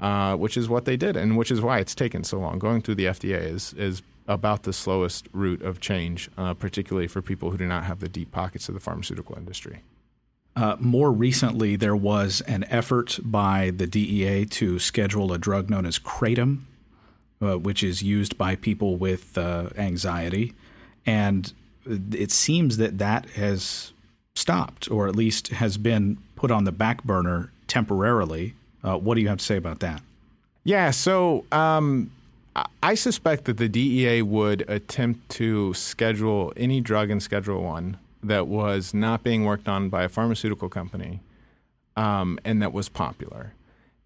uh, 0.00 0.36
which 0.36 0.56
is 0.56 0.68
what 0.68 0.84
they 0.84 0.96
did, 0.96 1.16
and 1.16 1.36
which 1.36 1.50
is 1.50 1.60
why 1.60 1.78
it's 1.78 1.94
taken 1.94 2.24
so 2.24 2.38
long. 2.38 2.58
Going 2.58 2.82
through 2.82 2.96
the 2.96 3.06
FDA 3.06 3.40
is 3.40 3.72
is 3.74 4.02
about 4.26 4.64
the 4.64 4.72
slowest 4.74 5.26
route 5.32 5.62
of 5.62 5.80
change, 5.80 6.30
uh, 6.36 6.52
particularly 6.52 7.08
for 7.08 7.22
people 7.22 7.50
who 7.50 7.56
do 7.56 7.66
not 7.66 7.84
have 7.84 8.00
the 8.00 8.08
deep 8.08 8.30
pockets 8.30 8.68
of 8.68 8.74
the 8.74 8.80
pharmaceutical 8.80 9.36
industry. 9.38 9.80
Uh, 10.54 10.76
more 10.80 11.10
recently, 11.10 11.76
there 11.76 11.96
was 11.96 12.42
an 12.42 12.64
effort 12.68 13.18
by 13.22 13.70
the 13.74 13.86
DEA 13.86 14.44
to 14.44 14.78
schedule 14.78 15.32
a 15.32 15.38
drug 15.38 15.70
known 15.70 15.86
as 15.86 15.98
kratom, 15.98 16.64
uh, 17.40 17.56
which 17.56 17.82
is 17.82 18.02
used 18.02 18.36
by 18.36 18.54
people 18.54 18.96
with 18.96 19.38
uh, 19.38 19.68
anxiety. 19.76 20.52
And 21.06 21.52
it 22.12 22.30
seems 22.30 22.76
that 22.76 22.98
that 22.98 23.26
has 23.30 23.92
stopped, 24.34 24.90
or 24.90 25.08
at 25.08 25.16
least 25.16 25.48
has 25.48 25.78
been 25.78 26.18
put 26.36 26.50
on 26.50 26.64
the 26.64 26.72
back 26.72 27.02
burner 27.04 27.50
temporarily. 27.66 28.54
Uh, 28.84 28.96
what 28.96 29.14
do 29.14 29.20
you 29.20 29.28
have 29.28 29.38
to 29.38 29.44
say 29.44 29.56
about 29.56 29.80
that? 29.80 30.02
Yeah, 30.64 30.90
so 30.90 31.44
um, 31.50 32.10
I 32.82 32.94
suspect 32.94 33.46
that 33.46 33.56
the 33.56 33.68
DEA 33.68 34.22
would 34.22 34.68
attempt 34.68 35.28
to 35.30 35.74
schedule 35.74 36.52
any 36.56 36.80
drug 36.80 37.10
in 37.10 37.20
Schedule 37.20 37.62
One 37.62 37.96
that 38.22 38.46
was 38.46 38.92
not 38.92 39.22
being 39.22 39.44
worked 39.44 39.68
on 39.68 39.88
by 39.88 40.02
a 40.04 40.08
pharmaceutical 40.08 40.68
company 40.68 41.20
um, 41.98 42.38
and 42.44 42.62
that 42.62 42.72
was 42.72 42.88
popular. 42.88 43.52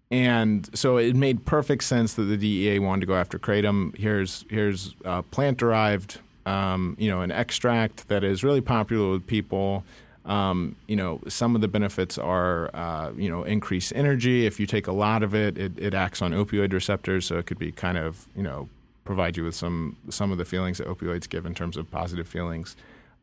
And 0.09 0.69
so 0.77 0.97
it 0.97 1.15
made 1.15 1.45
perfect 1.45 1.83
sense 1.83 2.15
that 2.15 2.23
the 2.23 2.37
DEA 2.37 2.79
wanted 2.79 3.01
to 3.01 3.07
go 3.07 3.15
after 3.15 3.39
kratom. 3.39 3.95
Here's 3.97 4.45
here's 4.49 4.95
uh, 5.05 5.21
plant 5.23 5.57
derived 5.57 6.19
um, 6.45 6.95
you 6.99 7.09
know, 7.09 7.21
an 7.21 7.31
extract 7.31 8.07
that 8.07 8.23
is 8.23 8.43
really 8.43 8.61
popular 8.61 9.11
with 9.11 9.27
people. 9.27 9.83
Um, 10.25 10.75
you 10.87 10.95
know, 10.95 11.19
some 11.27 11.55
of 11.55 11.61
the 11.61 11.67
benefits 11.67 12.17
are, 12.17 12.73
uh, 12.73 13.11
you 13.17 13.29
know, 13.29 13.43
increased 13.43 13.91
energy. 13.95 14.45
If 14.45 14.59
you 14.59 14.65
take 14.65 14.87
a 14.87 14.93
lot 14.93 15.21
of 15.21 15.35
it, 15.35 15.57
it, 15.57 15.73
it 15.77 15.93
acts 15.93 16.21
on 16.21 16.31
opioid 16.31 16.71
receptors, 16.71 17.25
so 17.25 17.37
it 17.37 17.45
could 17.45 17.59
be 17.59 17.71
kind 17.71 17.97
of, 17.97 18.25
you 18.35 18.43
know, 18.43 18.69
provide 19.03 19.35
you 19.35 19.43
with 19.43 19.55
some 19.55 19.97
some 20.09 20.31
of 20.31 20.37
the 20.37 20.45
feelings 20.45 20.77
that 20.77 20.87
opioids 20.87 21.27
give 21.27 21.45
in 21.45 21.53
terms 21.53 21.75
of 21.75 21.89
positive 21.91 22.27
feelings. 22.27 22.75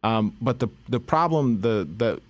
Um, 0.03 0.37
but 0.41 0.59
the 0.59 0.69
the 0.89 1.01
problem, 1.01 1.63
the 1.63 1.89
the 1.97 2.21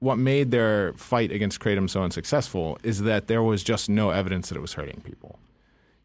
what 0.00 0.16
made 0.16 0.50
their 0.50 0.92
fight 0.94 1.32
against 1.32 1.60
kratom 1.60 1.88
so 1.88 2.02
unsuccessful 2.02 2.78
is 2.82 3.02
that 3.02 3.26
there 3.26 3.42
was 3.42 3.64
just 3.64 3.88
no 3.88 4.10
evidence 4.10 4.50
that 4.50 4.56
it 4.56 4.60
was 4.60 4.74
hurting 4.74 5.00
people. 5.00 5.38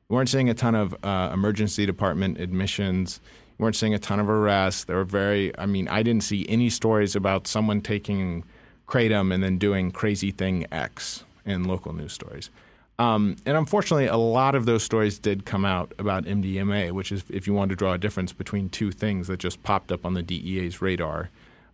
We 0.07 0.15
weren't 0.15 0.29
seeing 0.29 0.49
a 0.49 0.53
ton 0.53 0.73
of 0.73 0.95
uh, 1.03 1.31
emergency 1.33 1.85
department 1.85 2.39
admissions 2.39 3.19
weren't 3.59 3.75
seeing 3.75 3.93
a 3.93 3.99
ton 3.99 4.19
of 4.19 4.29
arrests. 4.29 4.85
There 4.85 4.95
were 4.95 5.05
very, 5.05 5.57
I 5.59 5.67
mean, 5.67 5.87
I 5.87 6.01
didn't 6.01 6.23
see 6.23 6.45
any 6.49 6.69
stories 6.69 7.15
about 7.15 7.45
someone 7.45 7.81
taking 7.81 8.43
kratom 8.87 9.31
and 9.31 9.43
then 9.43 9.59
doing 9.59 9.91
crazy 9.91 10.31
thing 10.31 10.65
X 10.71 11.23
in 11.45 11.65
local 11.65 11.93
news 11.93 12.13
stories. 12.13 12.49
Um, 12.97 13.35
and 13.45 13.55
unfortunately, 13.55 14.07
a 14.07 14.17
lot 14.17 14.55
of 14.55 14.65
those 14.65 14.83
stories 14.83 15.19
did 15.19 15.45
come 15.45 15.63
out 15.65 15.93
about 15.99 16.25
MDMA, 16.25 16.91
which 16.91 17.11
is 17.11 17.23
if 17.29 17.45
you 17.47 17.53
want 17.53 17.69
to 17.69 17.75
draw 17.75 17.93
a 17.93 17.97
difference 17.97 18.33
between 18.33 18.69
two 18.69 18.91
things 18.91 19.27
that 19.27 19.39
just 19.39 19.61
popped 19.63 19.91
up 19.91 20.05
on 20.05 20.15
the 20.15 20.23
DEA's 20.23 20.81
radar. 20.81 21.29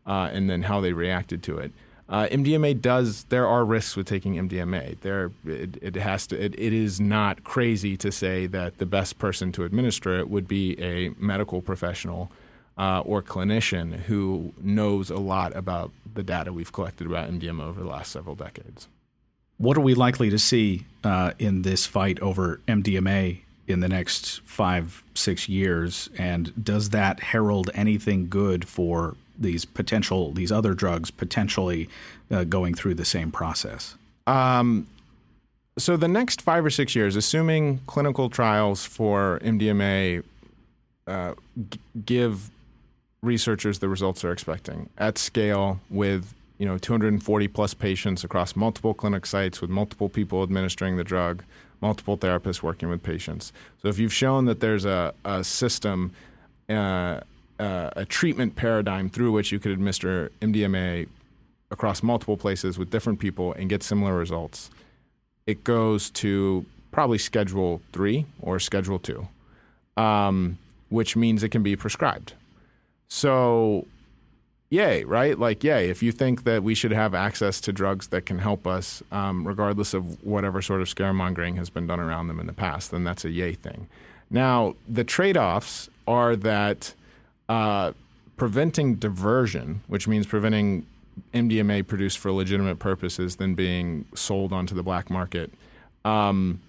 uh, 0.06 0.30
and 0.32 0.50
then 0.50 0.64
how 0.64 0.82
they 0.82 0.94
reacted 0.94 1.42
to 1.44 1.58
it. 1.58 1.72
Uh, 2.08 2.28
MDMA 2.28 2.80
does. 2.80 3.24
There 3.26 3.48
are 3.48 3.66
risks 3.66 3.96
with 3.96 4.08
taking 4.08 4.36
MDMA. 4.36 5.00
There, 5.02 5.32
it, 5.46 5.78
it 5.82 5.96
has 5.96 6.28
to. 6.28 6.44
It, 6.44 6.54
it 6.58 6.72
is 6.72 7.00
not 7.00 7.44
crazy 7.44 7.98
to 7.98 8.12
say 8.12 8.46
that 8.48 8.78
the 8.78 8.86
best 8.86 9.18
person 9.18 9.52
to 9.54 9.64
administer 9.64 10.20
it 10.20 10.30
would 10.30 10.48
be 10.48 10.80
a 10.80 11.10
medical 11.18 11.62
professional 11.62 12.32
uh, 12.78 13.00
or 13.02 13.22
clinician 13.24 13.94
who 14.02 14.54
knows 14.62 15.10
a 15.10 15.18
lot 15.18 15.56
about 15.56 15.92
the 16.14 16.24
data 16.24 16.54
we've 16.54 16.72
collected 16.72 17.08
about 17.08 17.30
MDMA 17.30 17.64
over 17.64 17.82
the 17.82 17.88
last 17.88 18.12
several 18.12 18.36
decades. 18.36 18.88
What 19.58 19.78
are 19.78 19.82
we 19.82 19.96
likely 19.96 20.30
to 20.30 20.40
see 20.40 20.86
uh, 21.04 21.32
in 21.40 21.62
this 21.62 21.86
fight 21.86 22.20
over 22.20 22.60
MDMA 22.68 23.42
in 23.68 23.80
the 23.80 23.88
next 23.88 24.42
five, 24.42 25.04
six 25.14 25.48
years? 25.48 26.10
And 26.18 26.54
does 26.62 26.90
that 26.90 27.20
herald 27.22 27.72
anything 27.74 28.28
good 28.28 28.68
for 28.68 29.16
these 29.40 29.66
potential 29.66 30.32
these 30.32 30.52
other 30.52 30.74
drugs 30.74 31.12
potentially 31.12 31.90
uh, 32.32 32.44
going 32.44 32.74
through 32.74 32.96
the 32.96 33.06
same 33.06 33.32
process? 33.32 33.96
Um, 34.28 34.88
so 35.78 35.98
the 35.98 36.08
next 36.08 36.42
five 36.42 36.66
or 36.66 36.70
six 36.70 36.96
years, 36.96 37.16
assuming 37.16 37.80
clinical 37.86 38.30
trials 38.30 38.86
for 38.86 39.40
MDMA 39.44 40.24
uh, 41.08 41.34
g- 41.70 41.80
give 42.06 42.50
researchers 43.22 43.80
the 43.80 43.90
results 43.90 44.22
they're 44.22 44.32
expecting 44.32 44.90
at 44.98 45.18
scale 45.18 45.80
with 45.90 46.34
you 46.58 46.66
know 46.66 46.78
240 46.78 47.48
plus 47.50 47.74
patients 47.74 48.24
across 48.24 48.56
multiple 48.56 48.94
clinic 48.94 49.26
sites 49.26 49.62
with 49.62 49.70
multiple 49.70 50.08
people 50.08 50.44
administering 50.44 50.96
the 50.96 51.04
drug, 51.04 51.44
multiple 51.82 52.18
therapists 52.18 52.64
working 52.64 52.90
with 52.90 53.04
patients. 53.04 53.52
So 53.82 53.90
if 53.90 54.00
you've 54.00 54.14
shown 54.14 54.46
that 54.46 54.62
there's 54.62 54.86
a, 54.86 55.14
a 55.26 55.44
system 55.44 56.12
uh, 56.70 57.20
uh, 57.60 57.90
a 57.96 58.06
treatment 58.06 58.56
paradigm 58.56 59.10
through 59.10 59.32
which 59.32 59.52
you 59.52 59.60
could 59.60 59.72
administer 59.72 60.32
MDMA 60.42 61.08
across 61.72 62.04
multiple 62.04 62.38
places 62.38 62.78
with 62.78 62.90
different 62.90 63.20
people 63.20 63.54
and 63.54 63.70
get 63.70 63.84
similar 63.84 64.16
results. 64.16 64.70
It 65.48 65.64
goes 65.64 66.10
to 66.12 66.66
probably 66.92 67.18
Schedule 67.18 67.82
3 67.94 68.26
or 68.42 68.60
Schedule 68.60 69.00
2, 69.00 69.28
um, 69.98 70.58
which 70.90 71.16
means 71.16 71.44
it 71.44 71.50
can 71.50 71.64
be 71.64 71.76
prescribed. 71.76 72.34
So, 73.08 73.86
yay, 74.70 75.04
right? 75.04 75.38
Like, 75.38 75.64
yay. 75.64 75.90
If 75.90 76.02
you 76.02 76.12
think 76.12 76.44
that 76.44 76.64
we 76.64 76.74
should 76.74 76.92
have 76.92 77.14
access 77.14 77.62
to 77.62 77.74
drugs 77.74 78.08
that 78.08 78.26
can 78.26 78.40
help 78.40 78.66
us, 78.66 79.04
um, 79.12 79.48
regardless 79.48 79.94
of 79.94 80.24
whatever 80.24 80.62
sort 80.62 80.82
of 80.82 80.88
scaremongering 80.88 81.58
has 81.58 81.70
been 81.70 81.88
done 81.88 82.00
around 82.00 82.28
them 82.28 82.40
in 82.40 82.48
the 82.48 82.54
past, 82.54 82.92
then 82.92 83.04
that's 83.04 83.26
a 83.26 83.30
yay 83.30 83.54
thing. 83.54 83.88
Now, 84.30 84.76
the 84.88 85.04
trade 85.04 85.38
offs 85.38 85.90
are 86.08 86.36
that 86.38 86.94
uh, 87.50 87.94
preventing 88.38 88.96
diversion, 88.96 89.82
which 89.88 90.08
means 90.08 90.26
preventing 90.26 90.86
MDMA 91.34 91.86
produced 91.88 92.18
for 92.18 92.32
legitimate 92.32 92.80
purposes 92.80 93.38
than 93.38 93.56
being 93.56 94.06
sold 94.16 94.52
onto 94.52 94.76
the 94.76 94.84
black 94.84 95.10
market. 95.10 95.52
Um, 96.04 96.62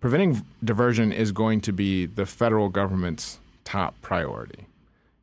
preventing 0.00 0.44
diversion 0.64 1.12
is 1.12 1.32
going 1.32 1.60
to 1.62 1.72
be 1.72 2.06
the 2.06 2.26
federal 2.26 2.68
government's 2.68 3.38
top 3.64 3.94
priority. 4.02 4.66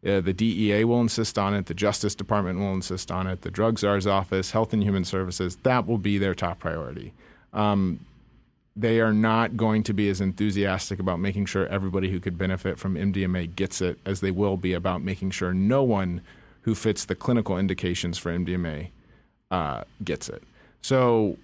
Uh, 0.05 0.19
the 0.19 0.33
DEA 0.33 0.83
will 0.83 0.99
insist 0.99 1.37
on 1.37 1.53
it. 1.53 1.67
The 1.67 1.73
Justice 1.73 2.13
Department 2.13 2.59
will 2.59 2.73
insist 2.73 3.09
on 3.09 3.25
it. 3.25 3.41
The 3.41 3.51
Drug 3.51 3.79
Czar's 3.79 4.05
office, 4.05 4.51
Health 4.51 4.73
and 4.73 4.83
Human 4.83 5.05
Services, 5.05 5.57
that 5.63 5.87
will 5.87 5.97
be 5.97 6.17
their 6.17 6.35
top 6.35 6.59
priority. 6.59 7.13
Um, 7.53 8.05
they 8.75 8.99
are 8.99 9.13
not 9.13 9.55
going 9.55 9.83
to 9.83 9.93
be 9.93 10.09
as 10.09 10.19
enthusiastic 10.19 10.99
about 10.99 11.19
making 11.19 11.45
sure 11.45 11.67
everybody 11.67 12.09
who 12.09 12.19
could 12.19 12.37
benefit 12.37 12.79
from 12.79 12.95
MDMA 12.95 13.55
gets 13.55 13.81
it 13.81 13.99
as 14.05 14.21
they 14.21 14.31
will 14.31 14.57
be 14.57 14.73
about 14.73 15.03
making 15.03 15.31
sure 15.31 15.53
no 15.53 15.83
one 15.83 16.21
who 16.61 16.73
fits 16.73 17.05
the 17.05 17.15
clinical 17.15 17.57
indications 17.57 18.17
for 18.17 18.31
MDMA 18.31 18.89
uh, 19.51 19.83
gets 20.03 20.27
it. 20.27 20.41
So 20.81 21.37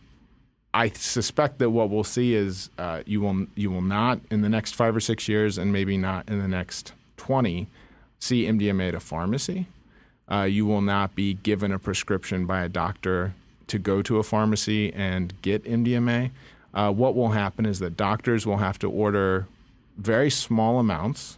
I 0.74 0.90
suspect 0.90 1.60
that 1.60 1.70
what 1.70 1.90
we'll 1.90 2.04
see 2.04 2.34
is 2.34 2.70
uh, 2.78 3.04
you 3.06 3.22
will 3.22 3.48
you 3.56 3.70
will 3.70 3.82
not 3.82 4.20
in 4.32 4.42
the 4.42 4.50
next 4.50 4.74
five 4.74 4.96
or 4.96 5.00
six 5.00 5.28
years, 5.28 5.58
and 5.58 5.72
maybe 5.72 5.98
not 5.98 6.28
in 6.28 6.40
the 6.40 6.48
next 6.48 6.94
twenty, 7.18 7.68
see 8.20 8.46
MDMA 8.46 8.90
at 8.90 8.96
a 8.96 9.00
pharmacy. 9.00 9.68
Uh, 10.32 10.44
you 10.44 10.66
will 10.66 10.82
not 10.82 11.16
be 11.16 11.36
given 11.36 11.72
a 11.72 11.80
prescription 11.80 12.46
by 12.46 12.64
a 12.64 12.70
doctor 12.70 13.34
to 13.68 13.80
go 13.80 14.02
to 14.02 14.18
a 14.18 14.24
pharmacy 14.24 14.94
and 14.94 15.34
get 15.42 15.64
MDMA 15.64 16.32
uh, 16.74 16.92
what 16.92 17.16
will 17.16 17.30
happen 17.30 17.66
is 17.66 17.80
that 17.80 17.98
doctors 17.98 18.46
will 18.46 18.58
have 18.58 18.78
to 18.80 18.90
order 18.90 19.48
very 19.98 20.30
small 20.30 20.80
amounts 20.80 21.38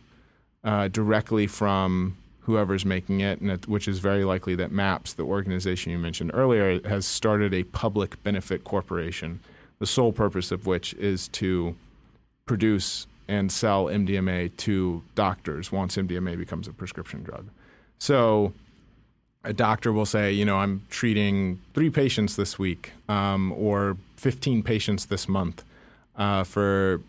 uh, 0.63 0.88
directly 0.88 1.48
from 1.48 2.17
whoever's 2.41 2.86
making 2.86 3.22
it, 3.22 3.41
it, 3.41 3.67
which 3.67 3.88
is 3.88 4.00
very 4.00 4.24
likely 4.24 4.56
that 4.56 4.72
MAPS, 4.72 5.13
the 5.13 5.24
organization 5.24 5.91
you 5.91 5.98
mentioned 5.98 6.32
earlier, 6.34 6.82
has 6.88 7.06
started 7.06 7.54
a 7.54 7.63
public 7.63 8.22
benefit 8.24 8.63
corporation, 8.63 9.39
the 9.80 9.86
sole 9.86 10.12
purpose 10.12 10.52
of 10.52 10.65
which 10.65 10.94
is 10.96 11.28
to 11.30 11.76
produce 12.46 13.08
and 13.28 13.52
sell 13.52 13.86
MDMA 13.86 14.56
to 14.58 15.02
doctors 15.15 15.72
once 15.72 15.96
MDMA 15.96 16.38
becomes 16.38 16.67
a 16.67 16.74
prescription 16.74 17.24
drug. 17.24 17.48
So 18.00 18.54
a 19.44 19.54
doctor 19.54 19.94
will 19.94 20.06
say, 20.06 20.32
you 20.34 20.44
know, 20.44 20.58
I'm 20.58 20.86
treating 20.89 21.62
three 21.74 21.89
patients 21.89 22.36
this 22.36 22.60
week 22.60 22.91
um, 23.08 23.54
or 23.54 23.98
15 24.22 24.62
patients 24.62 25.06
this 25.06 25.28
month 25.28 25.64
uh, 26.16 26.44
for 26.44 27.02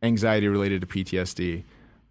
anxiety 0.00 0.46
related 0.46 0.80
to 0.80 0.86
PTSD. 0.86 1.64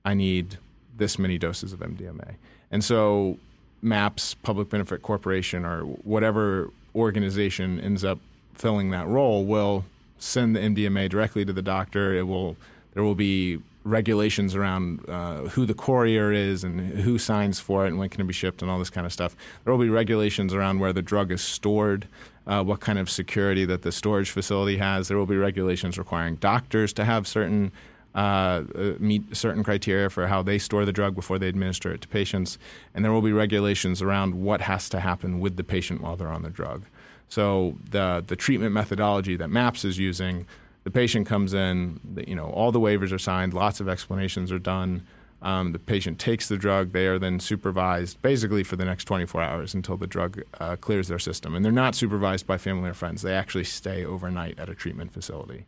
I 0.04 0.14
need 0.14 0.58
this 0.98 1.18
many 1.18 1.38
doses 1.38 1.72
of 1.72 1.80
MDMA. 1.80 2.36
And 2.70 2.84
so 2.84 3.38
MAPS, 3.82 4.34
Public 4.34 4.68
Benefit 4.68 5.02
Corporation, 5.02 5.64
or 5.64 5.84
whatever 5.84 6.70
organization 6.94 7.80
ends 7.80 8.04
up 8.04 8.20
filling 8.56 8.92
that 8.92 9.08
role 9.08 9.46
will 9.46 9.86
send 10.20 10.54
the 10.54 10.60
MDMA 10.60 11.10
directly 11.10 11.46
to 11.46 11.54
the 11.54 11.62
doctor. 11.62 12.14
It 12.14 12.24
will 12.24 12.58
there 12.94 13.04
will 13.04 13.16
be 13.16 13.62
regulations 13.84 14.56
around 14.56 15.08
uh, 15.10 15.42
who 15.50 15.66
the 15.66 15.74
courier 15.74 16.32
is 16.32 16.64
and 16.64 16.80
who 17.00 17.18
signs 17.18 17.60
for 17.60 17.86
it 17.86 17.90
and 17.90 17.98
when 17.98 18.10
can 18.10 18.22
it 18.22 18.26
be 18.26 18.34
shipped 18.34 18.62
and 18.62 18.70
all 18.70 18.80
this 18.80 18.90
kind 18.90 19.06
of 19.06 19.14
stuff. 19.14 19.36
There 19.64 19.74
will 19.74 19.84
be 19.84 19.90
regulations 19.90 20.54
around 20.54 20.80
where 20.80 20.94
the 20.94 21.02
drug 21.02 21.32
is 21.32 21.42
stored, 21.42 22.08
uh, 22.46 22.64
what 22.64 22.80
kind 22.80 23.00
of 23.00 23.10
security 23.10 23.66
that 23.66 23.82
the 23.82 23.92
storage 23.92 24.30
facility 24.30 24.78
has. 24.78 25.08
There 25.08 25.18
will 25.18 25.26
be 25.26 25.38
regulations 25.38 25.98
requiring 25.98 26.36
doctors 26.36 26.94
to 26.94 27.06
have 27.06 27.28
certain 27.28 27.72
uh, 28.14 28.66
uh 28.76 28.94
meet 29.00 29.38
certain 29.38 29.64
criteria 29.64 30.10
for 30.10 30.28
how 30.28 30.44
they 30.44 30.60
store 30.60 30.84
the 30.84 30.92
drug 30.92 31.16
before 31.16 31.40
they 31.40 31.48
administer 31.48 31.94
it 31.94 32.02
to 32.02 32.10
patients, 32.10 32.58
and 32.94 33.06
there 33.06 33.12
will 33.14 33.22
be 33.22 33.32
regulations 33.32 34.02
around 34.02 34.36
what 34.36 34.60
has 34.60 34.90
to 34.90 35.00
happen 35.00 35.40
with 35.40 35.56
the 35.56 35.64
patient 35.64 36.02
while 36.02 36.18
they're 36.18 36.28
on 36.28 36.42
the 36.42 36.50
drug. 36.50 36.84
So 37.30 37.78
the 37.90 38.22
the 38.28 38.36
treatment 38.36 38.74
methodology 38.74 39.38
that 39.38 39.50
MAPS 39.50 39.86
is 39.86 39.98
using 39.98 40.46
the 40.84 40.92
patient 40.92 41.28
comes 41.28 41.54
in, 41.54 42.00
you 42.28 42.36
know, 42.36 42.50
all 42.50 42.72
the 42.72 42.80
waivers 42.80 43.12
are 43.12 43.20
signed, 43.20 43.54
lots 43.54 43.80
of 43.80 43.88
explanations 43.88 44.52
are 44.52 44.60
done. 44.60 45.06
Um, 45.44 45.72
the 45.72 45.80
patient 45.80 46.20
takes 46.20 46.48
the 46.48 46.58
drug. 46.58 46.92
They 46.92 47.08
are 47.08 47.18
then 47.18 47.40
supervised 47.40 48.22
basically 48.22 48.64
for 48.64 48.76
the 48.76 48.86
next 48.86 49.06
24 49.06 49.42
hours 49.42 49.74
until 49.74 49.98
the 49.98 50.06
drug 50.06 50.42
uh, 50.60 50.76
clears 50.76 51.08
their 51.08 51.20
system. 51.20 51.56
And 51.56 51.66
they're 51.66 51.72
not 51.72 51.96
supervised 51.96 52.46
by 52.46 52.58
family 52.58 52.90
or 52.90 52.94
friends. 52.94 53.24
They 53.24 53.34
actually 53.34 53.64
stay 53.64 54.06
overnight 54.06 54.60
at 54.60 54.70
a 54.70 54.76
treatment 54.76 55.12
facility. 55.14 55.66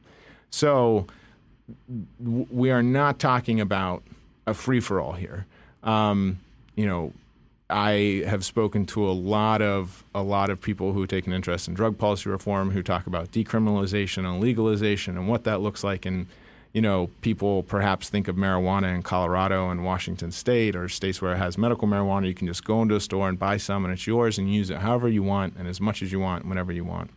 So 0.51 1.07
w- 2.23 2.45
we 2.51 2.69
are 2.69 2.83
not 2.83 3.17
talking 3.17 3.59
about 3.59 4.03
a 4.45 4.53
free 4.53 4.79
for 4.79 4.99
all 5.01 5.13
here. 5.13 5.47
Um, 5.83 6.39
you 6.75 6.85
know, 6.85 7.13
I 7.73 8.23
have 8.27 8.45
spoken 8.45 8.85
to 8.87 9.09
a 9.09 9.11
lot 9.11 9.63
of 9.63 10.03
a 10.13 10.21
lot 10.21 10.51
of 10.51 10.61
people 10.61 10.93
who 10.93 11.07
take 11.07 11.25
an 11.25 11.33
interest 11.33 11.67
in 11.67 11.73
drug 11.73 11.97
policy 11.97 12.29
reform, 12.29 12.69
who 12.69 12.83
talk 12.83 13.07
about 13.07 13.31
decriminalization 13.31 14.29
and 14.29 14.39
legalization 14.39 15.17
and 15.17 15.27
what 15.27 15.43
that 15.45 15.59
looks 15.59 15.83
like. 15.83 16.05
And 16.05 16.27
you 16.71 16.81
know, 16.81 17.09
people 17.21 17.63
perhaps 17.63 18.09
think 18.09 18.27
of 18.27 18.35
marijuana 18.35 18.93
in 18.93 19.01
Colorado 19.01 19.71
and 19.71 19.83
Washington 19.83 20.31
State 20.31 20.75
or 20.75 20.87
states 20.87 21.19
where 21.19 21.33
it 21.33 21.37
has 21.37 21.57
medical 21.57 21.87
marijuana. 21.87 22.27
You 22.27 22.35
can 22.35 22.45
just 22.45 22.63
go 22.63 22.79
into 22.83 22.95
a 22.95 22.99
store 22.99 23.27
and 23.27 23.39
buy 23.39 23.57
some, 23.57 23.85
and 23.85 23.93
it's 23.93 24.05
yours, 24.05 24.37
and 24.37 24.53
use 24.53 24.69
it 24.69 24.77
however 24.77 25.09
you 25.09 25.23
want 25.23 25.55
and 25.57 25.67
as 25.67 25.81
much 25.81 26.03
as 26.03 26.11
you 26.11 26.19
want, 26.19 26.45
whenever 26.45 26.71
you 26.71 26.83
want. 26.83 27.09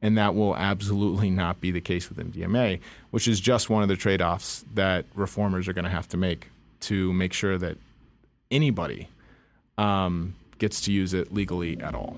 And 0.00 0.16
that 0.16 0.34
will 0.34 0.56
absolutely 0.56 1.28
not 1.28 1.60
be 1.60 1.70
the 1.70 1.80
case 1.82 2.08
with 2.08 2.18
MDMA, 2.18 2.80
which 3.10 3.28
is 3.28 3.40
just 3.40 3.68
one 3.68 3.82
of 3.82 3.88
the 3.90 3.96
trade 3.96 4.22
offs 4.22 4.64
that 4.72 5.04
reformers 5.14 5.68
are 5.68 5.74
going 5.74 5.84
to 5.84 5.90
have 5.90 6.08
to 6.08 6.16
make 6.16 6.48
to 6.80 7.12
make 7.12 7.34
sure 7.34 7.58
that 7.58 7.76
anybody 8.50 9.08
um, 9.78 10.34
gets 10.58 10.82
to 10.82 10.92
use 10.92 11.14
it 11.14 11.32
legally 11.32 11.80
at 11.80 11.94
all. 11.94 12.16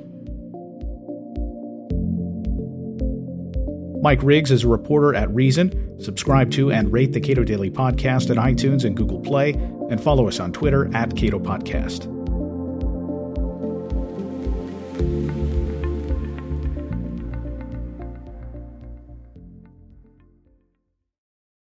Mike 4.03 4.23
Riggs 4.23 4.51
is 4.51 4.65
a 4.65 4.69
reporter 4.69 5.15
at 5.15 5.33
Reason. 5.35 6.01
Subscribe 6.01 6.51
to 6.53 6.73
and 6.73 6.91
rate 6.91 7.13
the 7.13 7.21
Cato 7.21 7.45
Daily 7.45 7.71
Podcast 7.71 8.31
at 8.31 8.39
iTunes 8.39 8.85
and 8.85 8.97
Google 8.97 9.21
Play, 9.21 9.53
and 9.91 10.03
follow 10.03 10.27
us 10.27 10.41
on 10.41 10.53
Twitter 10.53 10.91
at 10.95 11.15
Cato 11.17 11.39
Podcast. 11.39 12.20